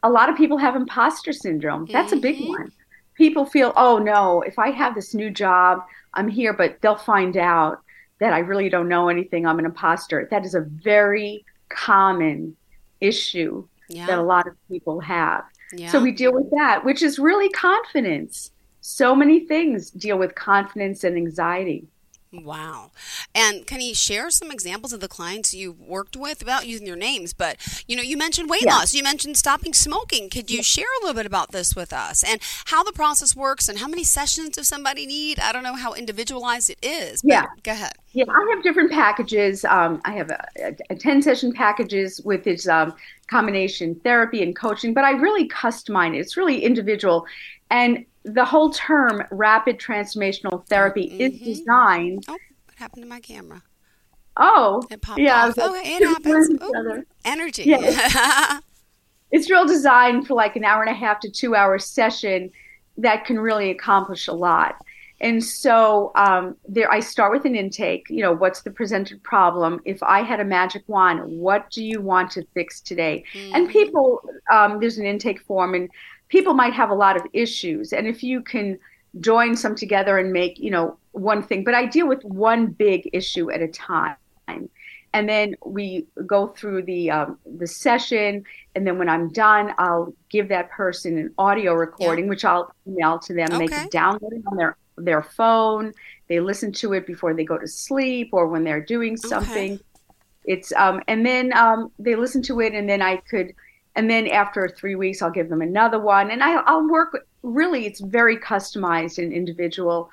a 0.01 0.09
lot 0.09 0.29
of 0.29 0.37
people 0.37 0.57
have 0.57 0.75
imposter 0.75 1.33
syndrome. 1.33 1.87
That's 1.91 2.09
mm-hmm. 2.11 2.17
a 2.17 2.21
big 2.21 2.37
mm-hmm. 2.37 2.49
one. 2.49 2.71
People 3.15 3.45
feel, 3.45 3.73
oh 3.75 3.97
no, 3.97 4.41
if 4.41 4.57
I 4.57 4.69
have 4.71 4.95
this 4.95 5.13
new 5.13 5.29
job, 5.29 5.81
I'm 6.13 6.29
here, 6.29 6.53
but 6.53 6.77
they'll 6.81 6.95
find 6.95 7.35
out 7.35 7.81
that 8.19 8.31
I 8.31 8.39
really 8.39 8.69
don't 8.69 8.87
know 8.87 9.09
anything, 9.09 9.45
I'm 9.45 9.59
an 9.59 9.65
imposter. 9.65 10.27
That 10.31 10.45
is 10.45 10.55
a 10.55 10.61
very 10.61 11.45
common 11.69 12.55
issue 13.01 13.67
yeah. 13.89 14.05
that 14.07 14.17
a 14.17 14.23
lot 14.23 14.47
of 14.47 14.55
people 14.69 14.99
have. 15.01 15.43
So 15.91 16.01
we 16.01 16.11
deal 16.11 16.33
with 16.33 16.49
that, 16.51 16.85
which 16.85 17.01
is 17.01 17.19
really 17.19 17.49
confidence. 17.49 18.51
So 18.81 19.15
many 19.15 19.41
things 19.41 19.91
deal 19.91 20.17
with 20.17 20.35
confidence 20.35 21.03
and 21.03 21.17
anxiety. 21.17 21.87
Wow. 22.31 22.91
And 23.33 23.65
can 23.65 23.79
you 23.79 23.95
share 23.95 24.29
some 24.29 24.51
examples 24.51 24.91
of 24.91 24.99
the 24.99 25.07
clients 25.07 25.53
you 25.53 25.71
worked 25.71 26.15
with 26.17 26.39
without 26.39 26.67
using 26.67 26.85
their 26.85 26.95
names? 26.95 27.33
But, 27.33 27.57
you 27.87 27.95
know, 27.95 28.01
you 28.01 28.17
mentioned 28.17 28.49
weight 28.49 28.63
yeah. 28.65 28.75
loss, 28.75 28.93
you 28.93 29.03
mentioned 29.03 29.37
stopping 29.37 29.73
smoking. 29.73 30.29
Could 30.29 30.51
you 30.51 30.57
yeah. 30.57 30.63
share 30.63 30.85
a 30.99 31.05
little 31.05 31.15
bit 31.15 31.25
about 31.25 31.51
this 31.51 31.75
with 31.75 31.93
us 31.93 32.23
and 32.23 32.41
how 32.65 32.83
the 32.83 32.91
process 32.91 33.35
works 33.35 33.69
and 33.69 33.79
how 33.79 33.87
many 33.87 34.03
sessions 34.03 34.49
does 34.49 34.67
somebody 34.67 35.05
need? 35.05 35.39
I 35.39 35.51
don't 35.51 35.63
know 35.63 35.75
how 35.75 35.93
individualized 35.93 36.69
it 36.69 36.79
is. 36.81 37.21
yeah. 37.23 37.45
Go 37.63 37.71
ahead. 37.71 37.93
Yeah, 38.13 38.25
I 38.29 38.53
have 38.53 38.63
different 38.63 38.91
packages. 38.91 39.63
Um, 39.63 40.01
I 40.03 40.13
have 40.13 40.31
a, 40.31 40.43
a, 40.59 40.75
a, 40.89 40.95
10 40.95 41.21
session 41.21 41.53
packages 41.53 42.19
with 42.21 42.47
its 42.47 42.67
um, 42.67 42.95
combination 43.27 43.95
therapy 44.03 44.41
and 44.41 44.55
coaching, 44.55 44.93
but 44.93 45.03
I 45.03 45.11
really 45.11 45.47
customize 45.47 46.15
it. 46.15 46.19
It's 46.19 46.35
really 46.35 46.63
individual. 46.63 47.27
And 47.69 48.05
the 48.33 48.45
whole 48.45 48.71
term 48.71 49.23
rapid 49.31 49.79
transformational 49.79 50.65
therapy 50.67 51.09
mm-hmm. 51.09 51.21
is 51.21 51.57
designed. 51.57 52.25
Oh, 52.27 52.33
what 52.33 52.75
happened 52.75 53.03
to 53.03 53.09
my 53.09 53.19
camera? 53.19 53.61
Oh, 54.37 54.83
it 54.89 55.01
popped 55.01 55.19
yeah. 55.19 55.47
Off. 55.47 55.55
Oh, 55.57 55.73
it 55.75 56.03
happens. 56.03 56.57
Oh, 56.61 57.03
energy. 57.25 57.63
Yeah. 57.63 58.59
it's 59.31 59.49
real 59.49 59.65
designed 59.65 60.27
for 60.27 60.35
like 60.35 60.55
an 60.55 60.63
hour 60.63 60.83
and 60.83 60.91
a 60.91 60.97
half 60.97 61.19
to 61.21 61.31
two 61.31 61.55
hour 61.55 61.79
session 61.79 62.51
that 62.97 63.25
can 63.25 63.39
really 63.39 63.71
accomplish 63.71 64.27
a 64.27 64.33
lot. 64.33 64.75
And 65.19 65.43
so 65.43 66.11
um, 66.15 66.55
there, 66.67 66.91
I 66.91 66.99
start 66.99 67.31
with 67.31 67.45
an 67.45 67.55
intake. 67.55 68.05
You 68.09 68.21
know, 68.21 68.33
what's 68.33 68.61
the 68.61 68.69
presented 68.69 69.23
problem? 69.23 69.81
If 69.85 70.01
I 70.03 70.21
had 70.21 70.39
a 70.39 70.45
magic 70.45 70.83
wand, 70.87 71.21
what 71.25 71.69
do 71.71 71.83
you 71.83 72.01
want 72.01 72.29
to 72.31 72.45
fix 72.53 72.81
today? 72.81 73.23
Mm-hmm. 73.33 73.55
And 73.55 73.69
people, 73.69 74.21
um, 74.51 74.79
there's 74.79 74.99
an 74.99 75.05
intake 75.05 75.41
form, 75.41 75.73
and 75.73 75.89
people 76.29 76.53
might 76.53 76.73
have 76.73 76.89
a 76.89 76.95
lot 76.95 77.15
of 77.15 77.23
issues 77.33 77.93
and 77.93 78.07
if 78.07 78.23
you 78.23 78.41
can 78.41 78.77
join 79.19 79.55
some 79.55 79.75
together 79.75 80.17
and 80.17 80.31
make 80.31 80.59
you 80.59 80.69
know 80.69 80.97
one 81.11 81.41
thing 81.41 81.63
but 81.63 81.73
i 81.73 81.85
deal 81.85 82.07
with 82.07 82.23
one 82.23 82.67
big 82.67 83.09
issue 83.13 83.49
at 83.51 83.61
a 83.61 83.67
time 83.67 84.15
and 85.13 85.27
then 85.27 85.55
we 85.65 86.05
go 86.25 86.47
through 86.47 86.83
the 86.83 87.09
um, 87.09 87.39
the 87.57 87.67
session 87.67 88.43
and 88.75 88.85
then 88.85 88.97
when 88.97 89.09
i'm 89.09 89.29
done 89.29 89.73
i'll 89.77 90.13
give 90.29 90.49
that 90.49 90.69
person 90.69 91.17
an 91.17 91.33
audio 91.37 91.73
recording 91.73 92.25
yeah. 92.25 92.29
which 92.29 92.45
i'll 92.45 92.71
email 92.87 93.17
to 93.17 93.33
them 93.33 93.47
okay. 93.51 93.57
they 93.59 93.67
can 93.67 93.87
download 93.89 94.31
it 94.31 94.43
on 94.47 94.57
their 94.57 94.77
their 94.97 95.23
phone 95.23 95.93
they 96.27 96.39
listen 96.39 96.71
to 96.71 96.93
it 96.93 97.07
before 97.07 97.33
they 97.33 97.43
go 97.43 97.57
to 97.57 97.67
sleep 97.67 98.29
or 98.31 98.47
when 98.47 98.63
they're 98.63 98.83
doing 98.83 99.15
something 99.15 99.73
okay. 99.73 99.83
it's 100.45 100.71
um 100.73 101.01
and 101.07 101.25
then 101.25 101.51
um 101.53 101.91
they 101.99 102.15
listen 102.15 102.41
to 102.41 102.59
it 102.59 102.73
and 102.73 102.89
then 102.89 103.01
i 103.01 103.15
could 103.15 103.53
and 103.97 104.09
then 104.09 104.27
after 104.27 104.69
three 104.69 104.95
weeks 104.95 105.21
i'll 105.21 105.31
give 105.31 105.49
them 105.49 105.61
another 105.61 105.99
one. 105.99 106.31
And 106.31 106.41
I, 106.41 106.71
will 106.71 106.89
work 106.89 107.27
really 107.43 107.85
it's 107.85 107.99
very 107.99 108.37
customized 108.37 109.17
and 109.17 109.33
individual. 109.33 110.09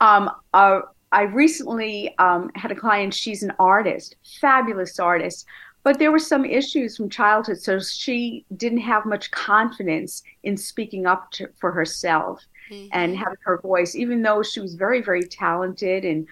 Um, 0.00 0.30
uh, 0.54 0.80
i 1.10 1.22
recently 1.22 2.14
um, 2.18 2.50
had 2.54 2.70
a 2.70 2.76
client 2.76 3.12
she's 3.14 3.42
an 3.42 3.52
artist 3.58 4.16
fabulous 4.40 4.98
artist 4.98 5.46
but 5.84 5.98
there 5.98 6.12
were 6.12 6.18
some 6.18 6.44
issues 6.44 6.96
from 6.96 7.08
childhood 7.10 7.60
so 7.60 7.80
she 7.80 8.44
didn't 8.56 8.78
have 8.78 9.04
much 9.04 9.30
confidence 9.30 10.22
in 10.44 10.56
speaking 10.56 11.06
up 11.06 11.30
to, 11.32 11.48
for 11.60 11.70
herself 11.72 12.40
mm-hmm. 12.70 12.88
and 12.92 13.16
having 13.16 13.38
her 13.44 13.60
voice 13.60 13.94
even 13.94 14.22
though 14.22 14.42
she 14.42 14.60
was 14.60 14.74
very 14.74 15.00
very 15.02 15.22
talented 15.22 16.04
and 16.04 16.26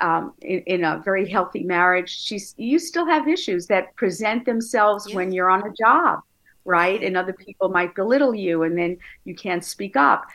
um, 0.00 0.32
in, 0.40 0.60
in, 0.60 0.84
a 0.84 1.02
very 1.04 1.28
healthy 1.28 1.62
marriage, 1.62 2.08
she's 2.08 2.54
you 2.56 2.78
still 2.78 3.04
have 3.04 3.28
issues 3.28 3.66
that 3.66 3.94
present 3.96 4.46
themselves 4.46 5.12
when 5.12 5.30
you're 5.30 5.50
on 5.50 5.66
a 5.66 5.72
job 5.74 6.20
right? 6.64 7.02
And 7.02 7.16
other 7.16 7.32
people 7.32 7.68
might 7.68 7.94
belittle 7.94 8.34
you 8.34 8.62
and 8.62 8.76
then 8.76 8.98
you 9.24 9.34
can't 9.34 9.64
speak 9.64 9.96
up. 9.96 10.26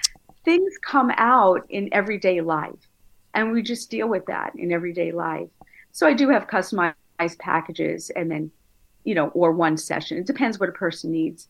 Things 0.44 0.74
come 0.86 1.12
out 1.18 1.66
in 1.70 1.90
everyday 1.92 2.42
life, 2.42 2.88
and 3.34 3.52
we 3.52 3.64
just 3.64 3.90
deal 3.90 4.08
with 4.08 4.28
that 4.28 4.54
in 4.56 4.72
everyday 4.72 5.12
life. 5.12 5.50
So 5.92 6.06
I 6.06 6.14
do 6.14 6.30
have 6.30 6.48
customized 6.48 7.40
packages 7.40 8.12
and 8.12 8.30
then, 8.30 8.52
you 9.06 9.16
know, 9.16 9.30
or 9.30 9.52
one 9.54 9.78
session. 9.78 10.18
It 10.18 10.28
depends 10.28 10.60
what 10.60 10.70
a 10.70 10.74
person 10.74 11.12
needs. 11.12 11.48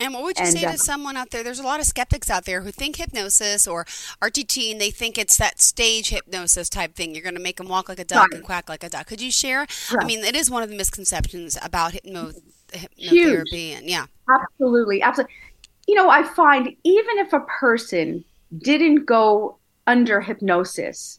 And 0.00 0.14
what 0.14 0.22
would 0.22 0.38
you 0.38 0.46
and, 0.46 0.52
say 0.52 0.62
to 0.62 0.70
uh, 0.70 0.76
someone 0.76 1.18
out 1.18 1.30
there? 1.30 1.44
There's 1.44 1.58
a 1.58 1.64
lot 1.64 1.78
of 1.78 1.84
skeptics 1.84 2.30
out 2.30 2.46
there 2.46 2.62
who 2.62 2.70
think 2.70 2.96
hypnosis 2.96 3.68
or 3.68 3.84
RTT 4.22 4.72
and 4.72 4.80
they 4.80 4.90
think 4.90 5.18
it's 5.18 5.36
that 5.36 5.60
stage 5.60 6.08
hypnosis 6.08 6.70
type 6.70 6.94
thing. 6.94 7.14
You're 7.14 7.22
going 7.22 7.34
to 7.34 7.40
make 7.40 7.58
them 7.58 7.68
walk 7.68 7.90
like 7.90 7.98
a 7.98 8.04
duck 8.04 8.30
right. 8.30 8.36
and 8.36 8.42
quack 8.42 8.68
like 8.68 8.82
a 8.82 8.88
duck. 8.88 9.06
Could 9.06 9.20
you 9.20 9.30
share? 9.30 9.66
Right. 9.92 10.02
I 10.02 10.04
mean, 10.06 10.24
it 10.24 10.34
is 10.34 10.50
one 10.50 10.62
of 10.62 10.70
the 10.70 10.76
misconceptions 10.76 11.58
about 11.62 11.94
hypno- 12.72 13.10
hypnotherapy. 13.10 13.76
And 13.76 13.88
yeah. 13.88 14.06
Absolutely. 14.28 15.02
Absolutely. 15.02 15.34
You 15.86 15.94
know, 15.94 16.08
I 16.10 16.22
find 16.22 16.76
even 16.84 17.18
if 17.18 17.32
a 17.32 17.40
person 17.40 18.24
didn't 18.58 19.06
go 19.06 19.58
under 19.86 20.20
hypnosis 20.20 21.18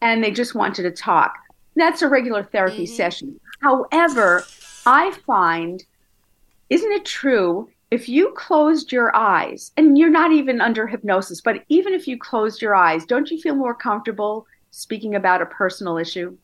and 0.00 0.22
they 0.22 0.30
just 0.30 0.54
wanted 0.54 0.82
to 0.84 0.90
talk, 0.90 1.34
that's 1.74 2.02
a 2.02 2.08
regular 2.08 2.44
therapy 2.44 2.84
mm-hmm. 2.84 2.94
session. 2.94 3.40
However, 3.60 4.44
I 4.86 5.10
find, 5.26 5.84
isn't 6.70 6.92
it 6.92 7.04
true? 7.04 7.68
If 7.90 8.08
you 8.08 8.32
closed 8.36 8.92
your 8.92 9.16
eyes, 9.16 9.72
and 9.76 9.96
you're 9.96 10.10
not 10.10 10.30
even 10.30 10.60
under 10.60 10.86
hypnosis, 10.86 11.40
but 11.40 11.64
even 11.68 11.94
if 11.94 12.06
you 12.06 12.18
closed 12.18 12.60
your 12.60 12.74
eyes, 12.74 13.06
don't 13.06 13.30
you 13.30 13.40
feel 13.40 13.54
more 13.54 13.74
comfortable 13.74 14.46
speaking 14.70 15.14
about 15.14 15.40
a 15.40 15.46
personal 15.46 15.96
issue? 15.96 16.36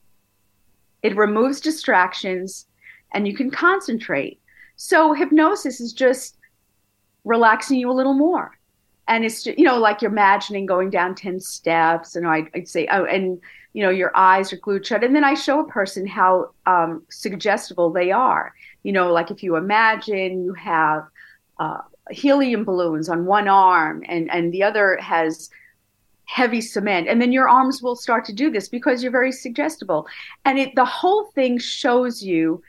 It 1.03 1.17
removes 1.17 1.61
distractions 1.61 2.67
and 3.15 3.27
you 3.27 3.35
can 3.35 3.51
concentrate. 3.51 4.41
So 4.77 5.13
hypnosis 5.13 5.81
is 5.81 5.93
just 5.93 6.37
relaxing 7.25 7.79
you 7.79 7.91
a 7.91 7.93
little 7.93 8.15
more. 8.15 8.59
And 9.07 9.25
it's 9.25 9.43
just, 9.43 9.59
you 9.59 9.65
know, 9.65 9.79
like 9.79 10.03
you're 10.03 10.11
imagining 10.11 10.67
going 10.67 10.91
down 10.91 11.15
10 11.15 11.41
steps. 11.41 12.17
And 12.17 12.27
I'd, 12.27 12.49
I'd 12.55 12.69
say, 12.69 12.87
oh, 12.91 13.05
and, 13.05 13.41
you 13.73 13.83
know, 13.83 13.91
your 13.91 14.17
eyes 14.17 14.53
are 14.53 14.57
glued 14.57 14.87
shut. 14.87 15.05
And 15.05 15.15
then 15.15 15.25
I 15.25 15.35
show 15.35 15.61
a 15.61 15.69
person 15.69 16.07
how 16.07 16.51
um, 16.67 17.03
suggestible 17.11 17.91
they 17.91 18.11
are. 18.11 18.55
You 18.83 18.93
know, 18.93 19.13
like 19.13 19.31
if 19.31 19.43
you 19.43 19.57
imagine 19.57 20.43
you 20.43 20.55
have 20.55 21.07
uh, 21.59 21.79
helium 22.11 22.65
balloons 22.65 23.09
on 23.09 23.27
one 23.27 23.49
arm 23.49 24.03
and, 24.09 24.31
and 24.31 24.53
the 24.53 24.63
other 24.63 24.97
has 24.97 25.51
heavy 26.27 26.61
cement 26.61 27.07
and 27.07 27.21
then 27.21 27.33
your 27.33 27.49
arms 27.49 27.83
will 27.83 27.95
start 27.95 28.25
to 28.25 28.33
do 28.33 28.51
this 28.51 28.69
because 28.69 29.03
you're 29.03 29.13
very 29.13 29.31
suggestible 29.31 30.07
and 30.47 30.59
it 30.59 30.75
the 30.75 30.85
whole 30.85 31.27
thing 31.35 31.59
shows 31.59 32.23
you 32.23 32.63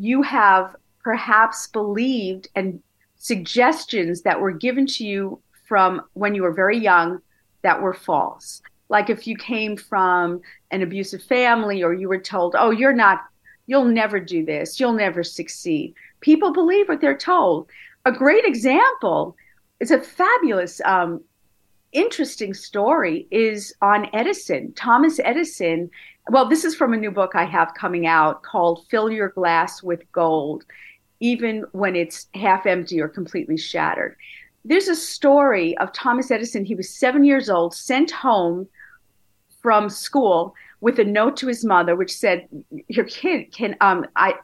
you 0.00 0.22
have 0.22 0.74
perhaps 1.04 1.66
believed 1.66 2.48
and 2.54 2.82
suggestions 3.16 4.22
that 4.22 4.40
were 4.40 4.50
given 4.50 4.86
to 4.86 5.04
you 5.04 5.38
from 5.68 6.00
when 6.14 6.34
you 6.34 6.42
were 6.42 6.54
very 6.54 6.78
young 6.78 7.20
that 7.60 7.82
were 7.82 7.92
false. 7.92 8.62
Like 8.88 9.10
if 9.10 9.26
you 9.26 9.36
came 9.36 9.76
from 9.76 10.40
an 10.70 10.80
abusive 10.80 11.22
family 11.22 11.82
or 11.82 11.92
you 11.92 12.08
were 12.08 12.18
told, 12.18 12.56
oh, 12.58 12.70
you're 12.70 12.94
not, 12.94 13.20
you'll 13.66 13.84
never 13.84 14.18
do 14.18 14.42
this, 14.42 14.80
you'll 14.80 14.94
never 14.94 15.22
succeed. 15.22 15.94
People 16.22 16.54
believe 16.54 16.88
what 16.88 17.02
they're 17.02 17.16
told. 17.16 17.68
A 18.06 18.10
great 18.10 18.46
example 18.46 19.36
is 19.80 19.90
a 19.90 20.00
fabulous, 20.00 20.80
um, 20.86 21.22
interesting 21.92 22.54
story 22.54 23.26
is 23.30 23.74
on 23.82 24.08
Edison. 24.12 24.72
Thomas 24.74 25.18
Edison 25.22 25.90
well, 26.30 26.48
this 26.48 26.64
is 26.64 26.76
from 26.76 26.92
a 26.92 26.96
new 26.96 27.10
book 27.10 27.32
I 27.34 27.44
have 27.44 27.74
coming 27.74 28.06
out 28.06 28.44
called 28.44 28.86
Fill 28.88 29.10
Your 29.10 29.30
Glass 29.30 29.82
with 29.82 30.10
Gold, 30.12 30.64
even 31.18 31.64
when 31.72 31.96
it's 31.96 32.28
half 32.34 32.66
empty 32.66 33.00
or 33.00 33.08
completely 33.08 33.56
shattered. 33.56 34.16
There's 34.64 34.86
a 34.86 34.94
story 34.94 35.76
of 35.78 35.92
Thomas 35.92 36.30
Edison. 36.30 36.64
He 36.64 36.76
was 36.76 36.88
seven 36.88 37.24
years 37.24 37.50
old, 37.50 37.74
sent 37.74 38.12
home 38.12 38.68
from 39.60 39.88
school 39.88 40.54
with 40.80 41.00
a 41.00 41.04
note 41.04 41.36
to 41.38 41.48
his 41.48 41.64
mother, 41.64 41.96
which 41.96 42.16
said, 42.16 42.46
"Your 42.88 43.06
kid 43.06 43.52
can 43.52 43.76
um 43.80 44.06
I." 44.14 44.34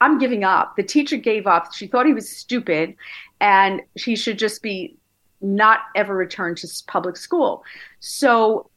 I'm 0.00 0.18
giving 0.18 0.44
up. 0.44 0.76
The 0.76 0.82
teacher 0.82 1.16
gave 1.16 1.46
up. 1.46 1.72
She 1.72 1.86
thought 1.86 2.04
he 2.04 2.12
was 2.12 2.28
stupid 2.28 2.96
and 3.40 3.80
he 3.94 4.14
should 4.14 4.38
just 4.38 4.60
be 4.60 4.96
not 5.40 5.80
ever 5.94 6.14
return 6.14 6.54
to 6.56 6.68
public 6.86 7.16
school. 7.16 7.64
So 8.00 8.68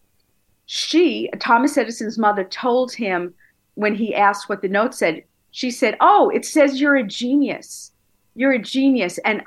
she, 0.65 1.29
Thomas 1.39 1.77
Edison's 1.77 2.17
mother, 2.17 2.43
told 2.43 2.93
him 2.93 3.33
when 3.75 3.95
he 3.95 4.13
asked 4.13 4.49
what 4.49 4.61
the 4.61 4.67
note 4.67 4.93
said, 4.93 5.23
she 5.51 5.71
said, 5.71 5.97
Oh, 5.99 6.29
it 6.29 6.45
says 6.45 6.79
you're 6.79 6.95
a 6.95 7.03
genius. 7.03 7.91
You're 8.35 8.51
a 8.51 8.59
genius. 8.59 9.17
And 9.19 9.43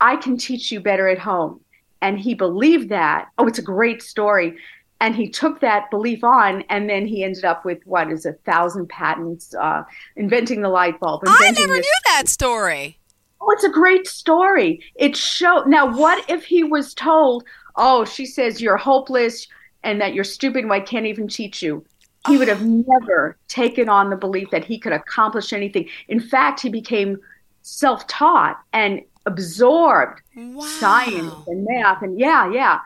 I 0.00 0.16
can 0.16 0.36
teach 0.36 0.72
you 0.72 0.80
better 0.80 1.08
at 1.08 1.18
home. 1.18 1.60
And 2.02 2.18
he 2.18 2.34
believed 2.34 2.88
that. 2.90 3.28
Oh, 3.38 3.46
it's 3.46 3.58
a 3.58 3.62
great 3.62 4.02
story. 4.02 4.56
And 5.00 5.14
he 5.14 5.28
took 5.28 5.60
that 5.60 5.90
belief 5.90 6.24
on, 6.24 6.64
and 6.70 6.88
then 6.88 7.06
he 7.06 7.22
ended 7.22 7.44
up 7.44 7.66
with 7.66 7.78
what 7.84 8.10
is 8.10 8.24
a 8.24 8.32
thousand 8.32 8.88
patents, 8.88 9.54
uh, 9.54 9.82
inventing 10.16 10.62
the 10.62 10.70
light 10.70 10.98
bulb. 10.98 11.22
I 11.26 11.50
never 11.50 11.74
this- 11.74 11.84
knew 11.84 12.14
that 12.14 12.28
story. 12.28 12.98
Oh, 13.40 13.50
it's 13.50 13.64
a 13.64 13.70
great 13.70 14.06
story. 14.06 14.80
It 14.94 15.16
show 15.16 15.64
now. 15.66 15.86
What 15.94 16.28
if 16.28 16.44
he 16.44 16.64
was 16.64 16.94
told, 16.94 17.44
"Oh, 17.76 18.04
she 18.04 18.26
says 18.26 18.60
you're 18.60 18.76
hopeless 18.76 19.46
and 19.82 20.00
that 20.00 20.14
you're 20.14 20.24
stupid, 20.24 20.64
and 20.64 20.72
I 20.72 20.80
can't 20.80 21.06
even 21.06 21.28
teach 21.28 21.62
you." 21.62 21.84
He 22.26 22.38
would 22.38 22.48
have 22.48 22.64
never 22.88 23.36
taken 23.48 23.88
on 23.88 24.10
the 24.10 24.16
belief 24.16 24.50
that 24.50 24.64
he 24.64 24.78
could 24.78 24.92
accomplish 24.92 25.52
anything. 25.52 25.88
In 26.08 26.20
fact, 26.20 26.60
he 26.60 26.68
became 26.68 27.18
self-taught 27.62 28.60
and 28.72 29.02
absorbed 29.26 30.22
wow. 30.36 30.64
science 30.64 31.34
and 31.48 31.66
math 31.68 32.02
and 32.02 32.18
yeah, 32.18 32.50
yeah. 32.50 32.80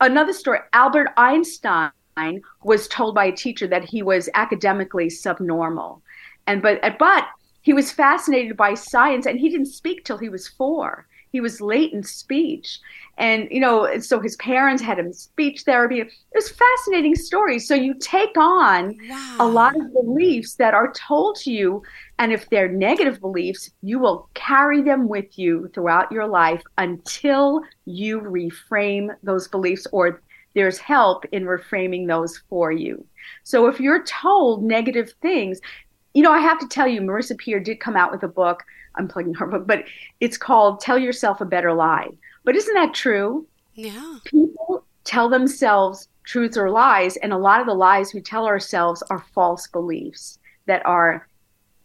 Another 0.00 0.34
story, 0.34 0.58
Albert 0.74 1.08
Einstein 1.16 1.90
was 2.62 2.88
told 2.88 3.14
by 3.14 3.24
a 3.24 3.32
teacher 3.32 3.66
that 3.66 3.84
he 3.84 4.02
was 4.02 4.28
academically 4.34 5.08
subnormal. 5.08 6.02
And 6.46 6.62
but 6.62 6.80
but 6.98 7.26
he 7.66 7.72
was 7.72 7.90
fascinated 7.90 8.56
by 8.56 8.74
science 8.74 9.26
and 9.26 9.40
he 9.40 9.48
didn't 9.48 9.66
speak 9.66 10.04
till 10.04 10.18
he 10.18 10.28
was 10.28 10.46
4. 10.46 11.04
He 11.32 11.40
was 11.40 11.60
late 11.60 11.92
in 11.92 12.04
speech. 12.04 12.78
And, 13.18 13.48
you 13.50 13.58
know, 13.58 13.98
so 13.98 14.20
his 14.20 14.36
parents 14.36 14.80
had 14.80 15.00
him 15.00 15.12
speech 15.12 15.62
therapy. 15.62 15.98
It 15.98 16.12
was 16.32 16.48
fascinating 16.48 17.16
stories. 17.16 17.66
So 17.66 17.74
you 17.74 17.94
take 17.94 18.38
on 18.38 18.96
wow. 19.08 19.36
a 19.40 19.48
lot 19.48 19.74
of 19.74 19.92
beliefs 19.92 20.54
that 20.54 20.74
are 20.74 20.92
told 20.92 21.38
to 21.40 21.50
you. 21.50 21.82
And 22.20 22.32
if 22.32 22.48
they're 22.50 22.68
negative 22.68 23.20
beliefs, 23.20 23.68
you 23.82 23.98
will 23.98 24.30
carry 24.34 24.80
them 24.80 25.08
with 25.08 25.36
you 25.36 25.68
throughout 25.74 26.12
your 26.12 26.28
life 26.28 26.62
until 26.78 27.62
you 27.84 28.20
reframe 28.20 29.08
those 29.24 29.48
beliefs 29.48 29.88
or 29.90 30.22
there's 30.54 30.78
help 30.78 31.24
in 31.32 31.44
reframing 31.44 32.06
those 32.06 32.38
for 32.48 32.72
you. 32.72 33.04
So 33.42 33.66
if 33.66 33.78
you're 33.78 34.04
told 34.04 34.64
negative 34.64 35.12
things, 35.20 35.60
you 36.16 36.22
know, 36.22 36.32
I 36.32 36.38
have 36.38 36.58
to 36.60 36.66
tell 36.66 36.88
you, 36.88 37.02
Marissa 37.02 37.36
Peer 37.36 37.60
did 37.60 37.78
come 37.78 37.94
out 37.94 38.10
with 38.10 38.22
a 38.22 38.28
book 38.28 38.64
I'm 38.94 39.06
plugging 39.06 39.34
her 39.34 39.46
book, 39.46 39.66
but 39.66 39.84
it's 40.20 40.38
called 40.38 40.80
Tell 40.80 40.98
Yourself 40.98 41.42
a 41.42 41.44
Better 41.44 41.74
Lie. 41.74 42.08
But 42.42 42.56
isn't 42.56 42.72
that 42.72 42.94
true? 42.94 43.46
Yeah. 43.74 44.20
People 44.24 44.86
tell 45.04 45.28
themselves 45.28 46.08
truths 46.24 46.56
or 46.56 46.70
lies, 46.70 47.18
and 47.18 47.34
a 47.34 47.36
lot 47.36 47.60
of 47.60 47.66
the 47.66 47.74
lies 47.74 48.14
we 48.14 48.22
tell 48.22 48.46
ourselves 48.46 49.02
are 49.10 49.26
false 49.34 49.66
beliefs 49.66 50.38
that 50.64 50.80
are 50.86 51.28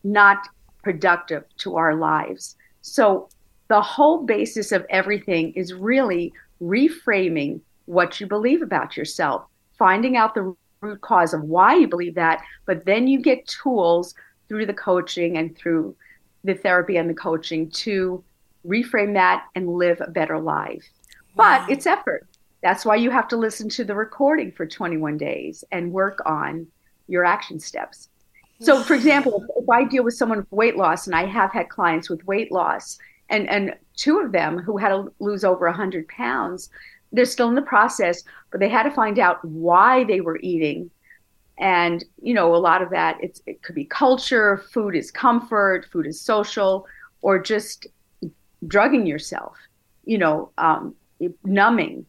not 0.06 0.48
productive 0.82 1.44
to 1.58 1.76
our 1.76 1.96
lives. 1.96 2.56
So 2.84 3.28
the 3.68 3.82
whole 3.82 4.24
basis 4.24 4.72
of 4.72 4.86
everything 4.90 5.52
is 5.56 5.74
really 5.74 6.32
reframing 6.64 7.60
what 7.84 8.22
you 8.22 8.28
believe 8.28 8.62
about 8.62 8.96
yourself, 8.96 9.44
finding 9.78 10.16
out 10.16 10.36
the 10.36 10.56
root 10.82 11.02
cause 11.02 11.34
of 11.34 11.44
why 11.44 11.76
you 11.76 11.88
believe 11.88 12.16
that, 12.16 12.44
but 12.66 12.86
then 12.86 13.08
you 13.08 13.20
get 13.20 13.48
tools 13.48 14.16
through 14.48 14.66
the 14.66 14.74
coaching 14.74 15.38
and 15.38 15.56
through 15.56 15.96
the 16.44 16.56
therapy 16.56 16.98
and 16.98 17.10
the 17.10 17.14
coaching 17.14 17.70
to 17.70 18.24
reframe 18.66 19.14
that 19.14 19.46
and 19.56 19.70
live 19.70 20.02
a 20.02 20.10
better 20.10 20.40
life. 20.40 20.84
Wow. 21.36 21.64
But 21.66 21.72
it's 21.72 21.86
effort. 21.86 22.28
That's 22.62 22.86
why 22.86 22.96
you 22.96 23.10
have 23.12 23.28
to 23.30 23.38
listen 23.38 23.70
to 23.70 23.84
the 23.84 23.96
recording 23.96 24.52
for 24.52 24.66
21 24.66 25.18
days 25.18 25.64
and 25.72 25.92
work 25.92 26.22
on 26.26 26.68
your 27.08 27.26
action 27.26 27.60
steps. 27.60 28.10
So, 28.60 28.84
for 28.84 28.94
example, 28.94 29.44
if, 29.58 29.68
I 29.68 29.84
deal 29.86 30.04
with 30.04 30.14
someone 30.14 30.40
with 30.40 30.52
weight 30.52 30.78
loss, 30.78 31.08
and 31.08 31.16
I 31.16 31.26
have 31.26 31.52
had 31.52 31.70
clients 31.70 32.12
with 32.12 32.24
weight 32.28 32.52
loss, 32.52 33.00
and, 33.30 33.50
and 33.50 33.76
two 33.96 34.20
of 34.20 34.32
them 34.32 34.60
who 34.60 34.78
had 34.78 34.90
to 34.90 35.12
lose 35.20 35.44
over 35.44 35.66
100 35.66 36.08
pounds, 36.08 36.70
they're 37.12 37.26
still 37.26 37.50
in 37.50 37.56
the 37.56 37.62
process, 37.62 38.24
but 38.52 38.60
they 38.60 38.70
had 38.70 38.84
to 38.84 38.92
find 38.92 39.20
out 39.20 39.44
why 39.44 40.04
they 40.04 40.22
were 40.22 40.40
eating. 40.42 40.90
And 41.58 42.04
you 42.22 42.34
know 42.34 42.56
a 42.56 42.58
lot 42.58 42.82
of 42.82 42.90
that 42.90 43.18
it's 43.22 43.42
it 43.46 43.62
could 43.62 43.76
be 43.76 43.86
culture 43.86 44.64
food 44.74 44.96
is 44.96 45.12
comfort 45.12 45.86
food 45.92 46.08
is 46.08 46.20
social 46.20 46.88
or 47.22 47.38
just 47.38 47.86
drugging 48.66 49.06
yourself 49.06 49.58
you 50.06 50.18
know 50.18 50.52
um, 50.58 50.96
numbing 51.44 52.06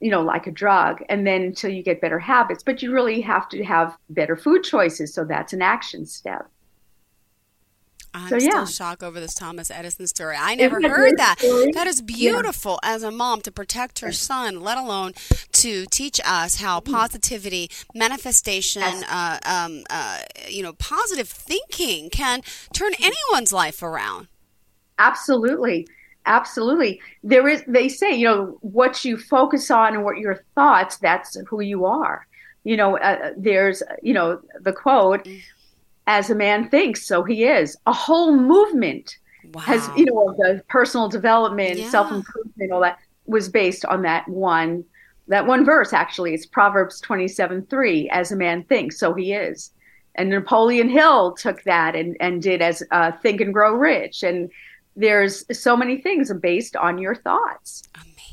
you 0.00 0.10
know 0.10 0.20
like 0.20 0.46
a 0.46 0.50
drug 0.50 1.02
and 1.08 1.26
then 1.26 1.42
until 1.42 1.70
you 1.70 1.82
get 1.82 2.02
better 2.02 2.18
habits. 2.18 2.62
But 2.62 2.82
you 2.82 2.92
really 2.92 3.22
have 3.22 3.48
to 3.50 3.64
have 3.64 3.96
better 4.10 4.36
food 4.36 4.62
choices 4.62 5.14
so 5.14 5.24
that's 5.24 5.54
an 5.54 5.62
action 5.62 6.04
step 6.04 6.50
I'm 8.14 8.28
so, 8.28 8.38
still 8.38 8.66
shocked 8.66 9.02
over 9.02 9.20
this 9.20 9.34
Thomas 9.34 9.70
Edison 9.70 10.06
story. 10.06 10.36
I 10.38 10.54
never 10.54 10.80
heard 10.80 11.16
that. 11.16 11.38
Story? 11.38 11.72
That 11.72 11.86
is 11.86 12.02
beautiful 12.02 12.78
yeah. 12.82 12.94
as 12.94 13.02
a 13.02 13.10
mom 13.10 13.40
to 13.42 13.50
protect 13.50 14.00
her 14.00 14.12
son, 14.12 14.60
let 14.60 14.76
alone 14.76 15.12
to 15.52 15.86
teach 15.86 16.20
us 16.24 16.60
how 16.60 16.80
mm-hmm. 16.80 16.92
positivity, 16.92 17.70
manifestation, 17.94 18.82
yes. 18.82 19.04
uh, 19.08 19.38
um, 19.46 19.84
uh, 19.88 20.20
you 20.48 20.62
know, 20.62 20.74
positive 20.74 21.28
thinking 21.28 22.10
can 22.10 22.42
turn 22.72 22.92
anyone's 23.00 23.52
life 23.52 23.82
around. 23.82 24.28
Absolutely. 24.98 25.88
Absolutely. 26.26 27.00
There 27.24 27.48
is, 27.48 27.64
they 27.66 27.88
say, 27.88 28.14
you 28.14 28.26
know, 28.26 28.58
what 28.60 29.04
you 29.04 29.16
focus 29.16 29.70
on 29.70 29.94
and 29.94 30.04
what 30.04 30.18
your 30.18 30.44
thoughts, 30.54 30.98
that's 30.98 31.36
who 31.48 31.60
you 31.60 31.84
are. 31.86 32.26
You 32.64 32.76
know, 32.76 32.96
uh, 32.98 33.32
there's, 33.36 33.82
you 34.02 34.14
know, 34.14 34.40
the 34.60 34.72
quote, 34.72 35.24
mm 35.24 35.40
as 36.06 36.30
a 36.30 36.34
man 36.34 36.68
thinks, 36.68 37.06
so 37.06 37.22
he 37.22 37.44
is. 37.44 37.76
A 37.86 37.92
whole 37.92 38.36
movement 38.36 39.16
wow. 39.52 39.62
has, 39.62 39.88
you 39.96 40.04
know, 40.06 40.34
the 40.38 40.62
personal 40.68 41.08
development, 41.08 41.78
yeah. 41.78 41.90
self 41.90 42.10
improvement, 42.10 42.72
all 42.72 42.80
that 42.80 42.98
was 43.26 43.48
based 43.48 43.84
on 43.84 44.02
that 44.02 44.26
one, 44.28 44.84
that 45.28 45.46
one 45.46 45.64
verse. 45.64 45.92
Actually, 45.92 46.34
it's 46.34 46.46
Proverbs 46.46 47.00
twenty 47.00 47.28
seven 47.28 47.64
three. 47.66 48.08
As 48.10 48.32
a 48.32 48.36
man 48.36 48.64
thinks, 48.64 48.98
so 48.98 49.14
he 49.14 49.32
is. 49.32 49.70
And 50.14 50.28
Napoleon 50.28 50.88
Hill 50.88 51.34
took 51.34 51.62
that 51.62 51.94
and 51.94 52.16
and 52.20 52.42
did 52.42 52.60
as 52.60 52.82
uh, 52.90 53.12
Think 53.22 53.40
and 53.40 53.54
Grow 53.54 53.74
Rich. 53.74 54.22
And 54.22 54.50
there's 54.96 55.44
so 55.56 55.76
many 55.76 55.98
things 55.98 56.32
based 56.34 56.76
on 56.76 56.98
your 56.98 57.14
thoughts. 57.14 57.82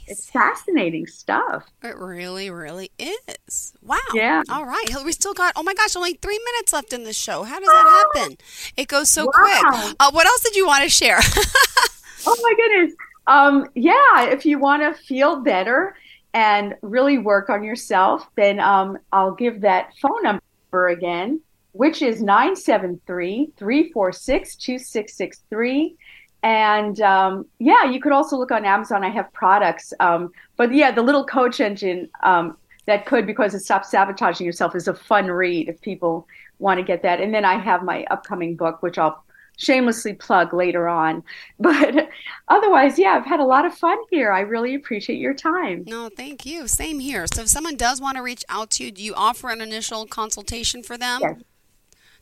It's 0.10 0.28
fascinating 0.28 1.06
stuff. 1.06 1.66
It 1.84 1.96
really, 1.96 2.50
really 2.50 2.90
is. 2.98 3.74
Wow. 3.84 3.98
Yeah. 4.14 4.42
All 4.50 4.66
right. 4.66 4.88
We 5.06 5.12
still 5.12 5.36
got, 5.36 5.54
oh 5.56 5.62
my 5.62 5.76
gosh, 5.76 5.96
only 5.96 6.14
three 6.14 6.40
minutes 6.44 6.74
left 6.74 6.94
in 6.94 7.04
the 7.04 7.14
show. 7.14 7.44
How 7.44 7.60
does 7.60 7.68
that 7.68 8.12
happen? 8.16 8.38
It 8.76 8.88
goes 8.88 9.10
so 9.10 9.26
wow. 9.26 9.32
quick. 9.32 9.96
Uh, 10.00 10.10
what 10.12 10.26
else 10.26 10.42
did 10.42 10.56
you 10.56 10.66
want 10.66 10.84
to 10.84 10.90
share? 10.90 11.20
oh 12.26 12.38
my 12.42 12.54
goodness. 12.58 12.96
Um, 13.28 13.68
yeah, 13.76 14.24
if 14.32 14.48
you 14.48 14.58
want 14.58 14.82
to 14.82 15.00
feel 15.04 15.42
better 15.42 15.96
and 16.34 16.76
really 16.82 17.20
work 17.20 17.52
on 17.52 17.64
yourself, 17.64 18.28
then 18.36 18.60
um, 18.60 18.98
I'll 19.12 19.36
give 19.36 19.62
that 19.62 19.94
phone 20.02 20.24
number 20.24 20.88
again, 20.88 21.40
which 21.74 22.02
is 22.02 22.24
973 22.24 23.52
346 23.56 24.56
2663 24.56 25.98
and 26.44 27.00
um, 27.02 27.46
yeah, 27.60 27.86
you 27.86 28.00
could 28.00 28.12
also 28.12 28.38
look 28.38 28.52
on 28.52 28.66
Amazon. 28.66 29.04
I 29.04 29.10
have 29.10 29.32
products, 29.34 29.94
um, 30.00 30.32
but 30.56 30.74
yeah, 30.74 30.92
the 30.92 31.02
little 31.02 31.26
coach 31.26 31.60
engine 31.60 32.10
um, 32.24 32.58
that 32.86 33.06
could 33.06 33.26
because 33.26 33.54
it 33.54 33.60
stops 33.60 33.92
sabotaging 33.92 34.46
yourself 34.46 34.76
is 34.76 34.88
a 34.88 34.94
fun 34.94 35.28
read 35.28 35.68
if 35.68 35.82
people 35.82 36.28
want 36.60 36.80
to 36.80 36.84
get 36.84 37.04
that. 37.04 37.20
And 37.20 37.34
then 37.34 37.46
I 37.46 37.58
have 37.60 37.84
my 37.84 38.06
upcoming 38.06 38.56
book, 38.56 38.82
which 38.82 38.98
I'll 38.98 39.24
shamelessly 39.58 40.14
plug 40.14 40.54
later 40.54 40.88
on. 40.88 41.24
But 41.60 42.10
otherwise, 42.48 42.98
yeah, 42.98 43.12
I've 43.12 43.26
had 43.26 43.42
a 43.42 43.46
lot 43.46 43.66
of 43.66 43.74
fun 43.74 43.98
here. 44.10 44.32
I 44.32 44.40
really 44.40 44.76
appreciate 44.76 45.20
your 45.20 45.34
time. 45.34 45.84
No, 45.86 46.10
thank 46.10 46.46
you. 46.46 46.68
Same 46.68 47.00
here. 47.00 47.28
So 47.34 47.42
if 47.42 47.50
someone 47.50 47.76
does 47.76 48.00
want 48.00 48.16
to 48.16 48.24
reach 48.24 48.46
out 48.48 48.72
to 48.72 48.86
you, 48.86 48.92
do 48.92 49.04
you 49.04 49.14
offer 49.14 49.50
an 49.50 49.60
initial 49.60 50.06
consultation 50.06 50.84
for 50.84 50.98
them? 50.98 51.20
Yes 51.22 51.36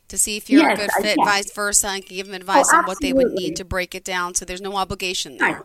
to 0.08 0.18
see 0.18 0.36
if 0.36 0.50
you're 0.50 0.62
yes, 0.62 0.78
a 0.78 0.80
good 0.80 0.90
fit, 1.02 1.16
vice 1.24 1.52
versa, 1.52 1.88
and 1.88 2.06
give 2.06 2.26
them 2.26 2.34
advice 2.34 2.68
oh, 2.72 2.78
on 2.78 2.84
what 2.86 2.98
they 3.00 3.12
would 3.12 3.32
need 3.32 3.56
to 3.56 3.64
break 3.64 3.94
it 3.94 4.04
down. 4.04 4.34
So 4.34 4.44
there's 4.44 4.60
no 4.60 4.76
obligation 4.76 5.38
there. 5.38 5.64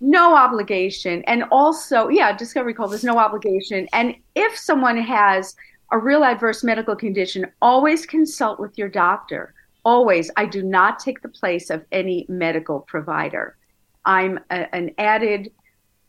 No 0.00 0.36
obligation. 0.36 1.22
And 1.26 1.44
also, 1.50 2.08
yeah, 2.08 2.36
discovery 2.36 2.74
call, 2.74 2.88
there's 2.88 3.04
no 3.04 3.18
obligation. 3.18 3.88
And 3.92 4.14
if 4.34 4.56
someone 4.56 4.98
has 4.98 5.54
a 5.92 5.98
real 5.98 6.24
adverse 6.24 6.64
medical 6.64 6.96
condition, 6.96 7.46
always 7.62 8.04
consult 8.04 8.58
with 8.58 8.76
your 8.76 8.88
doctor. 8.88 9.54
Always. 9.84 10.30
I 10.36 10.46
do 10.46 10.62
not 10.62 10.98
take 10.98 11.22
the 11.22 11.28
place 11.28 11.70
of 11.70 11.84
any 11.92 12.26
medical 12.28 12.80
provider. 12.80 13.56
I'm 14.04 14.40
a, 14.50 14.74
an 14.74 14.90
added 14.98 15.52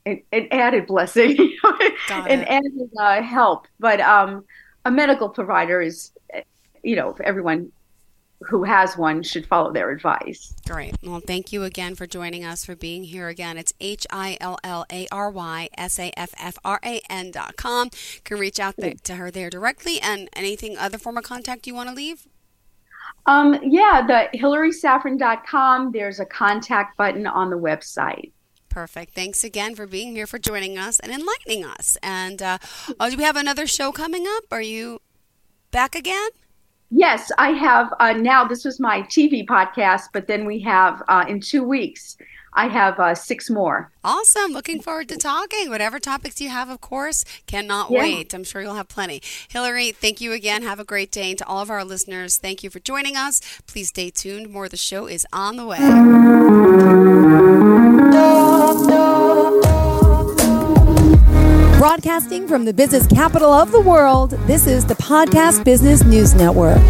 an, 0.06 0.22
an, 0.32 0.48
added 0.52 0.88
blessing, 0.88 1.38
an 2.10 2.44
added 2.44 2.90
uh, 3.00 3.22
help. 3.22 3.68
But 3.80 4.00
um, 4.02 4.46
a 4.86 4.92
medical 4.92 5.30
provider 5.30 5.82
is, 5.82 6.12
you 6.86 6.96
know, 6.96 7.16
everyone 7.24 7.72
who 8.42 8.64
has 8.64 8.98
one 8.98 9.24
should 9.24 9.46
follow 9.48 9.72
their 9.72 9.90
advice. 9.90 10.54
Great. 10.68 10.96
Well, 11.02 11.22
thank 11.26 11.52
you 11.52 11.64
again 11.64 11.96
for 11.96 12.06
joining 12.06 12.44
us, 12.44 12.66
for 12.66 12.76
being 12.76 13.06
here 13.06 13.28
again. 13.28 13.58
It's 13.58 13.74
H 13.80 14.06
I 14.12 14.38
L 14.40 14.60
L 14.64 14.86
A 14.92 15.08
R 15.12 15.32
Y 15.32 15.70
S 15.78 16.00
A 16.00 16.12
F 16.18 16.34
F 16.38 16.58
R 16.64 16.80
A 16.84 17.02
N 17.10 17.32
dot 17.32 17.56
com. 17.56 17.90
You 18.14 18.22
can 18.24 18.38
reach 18.38 18.60
out 18.60 18.76
to 19.04 19.16
her 19.16 19.32
there 19.32 19.50
directly 19.50 20.00
and 20.02 20.30
anything 20.34 20.78
other 20.78 20.98
form 20.98 21.18
of 21.18 21.24
contact 21.24 21.66
you 21.66 21.74
want 21.74 21.90
to 21.90 21.96
leave? 21.96 22.28
Um, 23.26 23.58
yeah, 23.64 24.06
the 24.06 24.38
hillarysaffran.com. 24.38 25.92
There's 25.92 26.20
a 26.20 26.26
contact 26.26 26.98
button 26.98 27.26
on 27.26 27.50
the 27.50 27.58
website. 27.58 28.32
Perfect. 28.70 29.14
Thanks 29.16 29.44
again 29.44 29.74
for 29.74 29.88
being 29.88 30.14
here, 30.14 30.28
for 30.28 30.38
joining 30.38 30.78
us 30.78 31.00
and 31.00 31.12
enlightening 31.12 31.64
us. 31.64 31.98
And 32.04 32.42
uh, 32.42 32.58
oh, 33.00 33.10
do 33.10 33.18
we 33.18 33.24
have 33.24 33.38
another 33.38 33.66
show 33.66 33.92
coming 33.92 34.26
up? 34.28 34.44
Are 34.52 34.62
you 34.62 35.00
back 35.72 35.96
again? 35.96 36.30
Yes, 36.98 37.30
I 37.38 37.50
have 37.50 37.94
uh, 38.00 38.14
now. 38.14 38.46
This 38.46 38.64
was 38.64 38.80
my 38.80 39.02
TV 39.02 39.46
podcast, 39.46 40.04
but 40.14 40.28
then 40.28 40.46
we 40.46 40.62
have 40.62 41.04
uh, 41.10 41.26
in 41.28 41.42
two 41.42 41.62
weeks. 41.62 42.16
I 42.54 42.70
have 42.70 42.98
uh, 43.02 43.16
six 43.16 43.50
more. 43.50 43.92
Awesome. 44.02 44.54
Looking 44.54 44.82
forward 44.82 45.10
to 45.10 45.18
talking. 45.18 45.70
Whatever 45.70 46.00
topics 46.00 46.40
you 46.40 46.48
have, 46.48 46.70
of 46.70 46.80
course, 46.80 47.26
cannot 47.48 47.92
yeah. 47.92 48.00
wait. 48.00 48.34
I'm 48.34 48.46
sure 48.46 48.62
you'll 48.62 48.76
have 48.76 48.88
plenty. 48.88 49.22
Hillary, 49.50 49.92
thank 49.92 50.22
you 50.22 50.32
again. 50.32 50.64
Have 50.64 50.80
a 50.80 50.86
great 50.86 51.12
day. 51.12 51.32
And 51.32 51.38
to 51.40 51.46
all 51.46 51.60
of 51.60 51.70
our 51.70 51.84
listeners, 51.84 52.38
thank 52.38 52.64
you 52.64 52.70
for 52.70 52.80
joining 52.80 53.18
us. 53.18 53.42
Please 53.68 53.90
stay 53.90 54.10
tuned. 54.10 54.50
More 54.50 54.64
of 54.66 54.72
the 54.72 54.78
show 54.78 55.06
is 55.06 55.28
on 55.34 55.58
the 55.58 55.66
way. 55.66 55.80
Broadcasting 61.86 62.48
from 62.48 62.66
the 62.66 62.74
business 62.74 63.06
capital 63.06 63.54
of 63.54 63.72
the 63.72 63.80
world, 63.80 64.32
this 64.48 64.66
is 64.66 64.88
the 64.88 64.96
Podcast 64.96 65.64
Business 65.64 66.04
News 66.04 66.34
Network. 66.34 66.82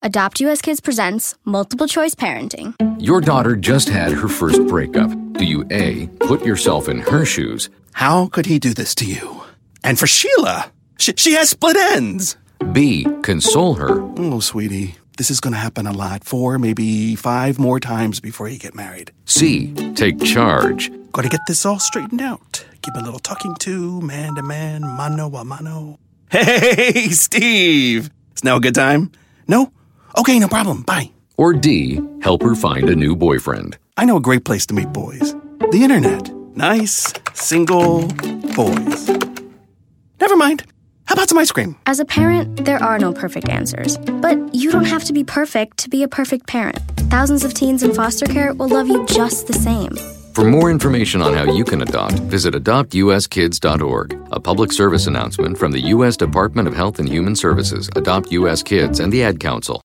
Adopt 0.00 0.38
US 0.42 0.62
Kids 0.62 0.78
presents 0.78 1.34
Multiple 1.44 1.88
Choice 1.88 2.14
Parenting. 2.14 2.76
Your 3.02 3.20
daughter 3.20 3.56
just 3.56 3.88
had 3.88 4.12
her 4.12 4.28
first 4.28 4.64
breakup. 4.68 5.10
Do 5.32 5.44
you 5.44 5.66
A, 5.72 6.06
put 6.20 6.44
yourself 6.44 6.88
in 6.88 7.00
her 7.00 7.24
shoes? 7.24 7.68
How 7.94 8.28
could 8.28 8.46
he 8.46 8.60
do 8.60 8.72
this 8.72 8.94
to 8.94 9.06
you? 9.06 9.42
And 9.82 9.98
for 9.98 10.06
Sheila, 10.06 10.70
she, 10.98 11.14
she 11.16 11.32
has 11.32 11.50
split 11.50 11.76
ends. 11.76 12.36
B, 12.70 13.04
console 13.22 13.74
her. 13.74 14.00
Oh, 14.18 14.38
sweetie, 14.38 14.94
this 15.18 15.32
is 15.32 15.40
going 15.40 15.54
to 15.54 15.58
happen 15.58 15.88
a 15.88 15.92
lot. 15.92 16.22
Four, 16.22 16.60
maybe 16.60 17.16
five 17.16 17.58
more 17.58 17.80
times 17.80 18.20
before 18.20 18.46
you 18.46 18.60
get 18.60 18.76
married. 18.76 19.10
C, 19.24 19.74
take 19.94 20.22
charge. 20.22 20.92
Gotta 21.12 21.28
get 21.28 21.40
this 21.46 21.66
all 21.66 21.78
straightened 21.78 22.22
out. 22.22 22.64
Give 22.80 22.94
a 22.96 23.04
little 23.04 23.20
talking 23.20 23.54
to, 23.56 24.00
man 24.00 24.34
to 24.34 24.42
man, 24.42 24.82
mano 24.82 25.34
a 25.34 25.44
mano. 25.44 25.98
Hey, 26.30 27.08
Steve! 27.10 28.10
Is 28.34 28.44
now 28.44 28.56
a 28.56 28.60
good 28.60 28.74
time? 28.74 29.12
No? 29.46 29.70
Okay, 30.18 30.38
no 30.38 30.48
problem. 30.48 30.82
Bye. 30.82 31.10
Or 31.36 31.52
D, 31.52 32.00
help 32.22 32.42
her 32.42 32.54
find 32.54 32.88
a 32.88 32.96
new 32.96 33.14
boyfriend. 33.14 33.76
I 33.96 34.06
know 34.06 34.16
a 34.16 34.20
great 34.20 34.44
place 34.44 34.64
to 34.66 34.74
meet 34.74 34.92
boys 34.92 35.34
the 35.72 35.82
internet. 35.82 36.30
Nice, 36.54 37.12
single 37.32 38.06
boys. 38.54 39.08
Never 40.20 40.36
mind. 40.36 40.64
How 41.06 41.14
about 41.14 41.30
some 41.30 41.38
ice 41.38 41.50
cream? 41.50 41.76
As 41.86 41.98
a 41.98 42.04
parent, 42.04 42.64
there 42.64 42.82
are 42.82 42.98
no 42.98 43.12
perfect 43.12 43.48
answers. 43.48 43.96
But 43.98 44.54
you 44.54 44.70
don't 44.70 44.84
have 44.84 45.04
to 45.04 45.12
be 45.12 45.24
perfect 45.24 45.78
to 45.78 45.88
be 45.88 46.02
a 46.02 46.08
perfect 46.08 46.46
parent. 46.46 46.78
Thousands 47.10 47.44
of 47.44 47.54
teens 47.54 47.82
in 47.82 47.94
foster 47.94 48.26
care 48.26 48.52
will 48.52 48.68
love 48.68 48.88
you 48.88 49.04
just 49.06 49.46
the 49.46 49.54
same. 49.54 49.96
For 50.34 50.44
more 50.44 50.70
information 50.70 51.20
on 51.20 51.34
how 51.34 51.44
you 51.44 51.62
can 51.62 51.82
adopt, 51.82 52.14
visit 52.14 52.54
adoptuskids.org. 52.54 54.28
A 54.32 54.40
public 54.40 54.72
service 54.72 55.06
announcement 55.06 55.58
from 55.58 55.72
the 55.72 55.80
U.S. 55.94 56.16
Department 56.16 56.66
of 56.66 56.74
Health 56.74 56.98
and 56.98 57.08
Human 57.08 57.36
Services, 57.36 57.90
Adopt 57.96 58.32
U.S. 58.32 58.62
Kids, 58.62 59.00
and 59.00 59.12
the 59.12 59.22
Ad 59.22 59.40
Council. 59.40 59.80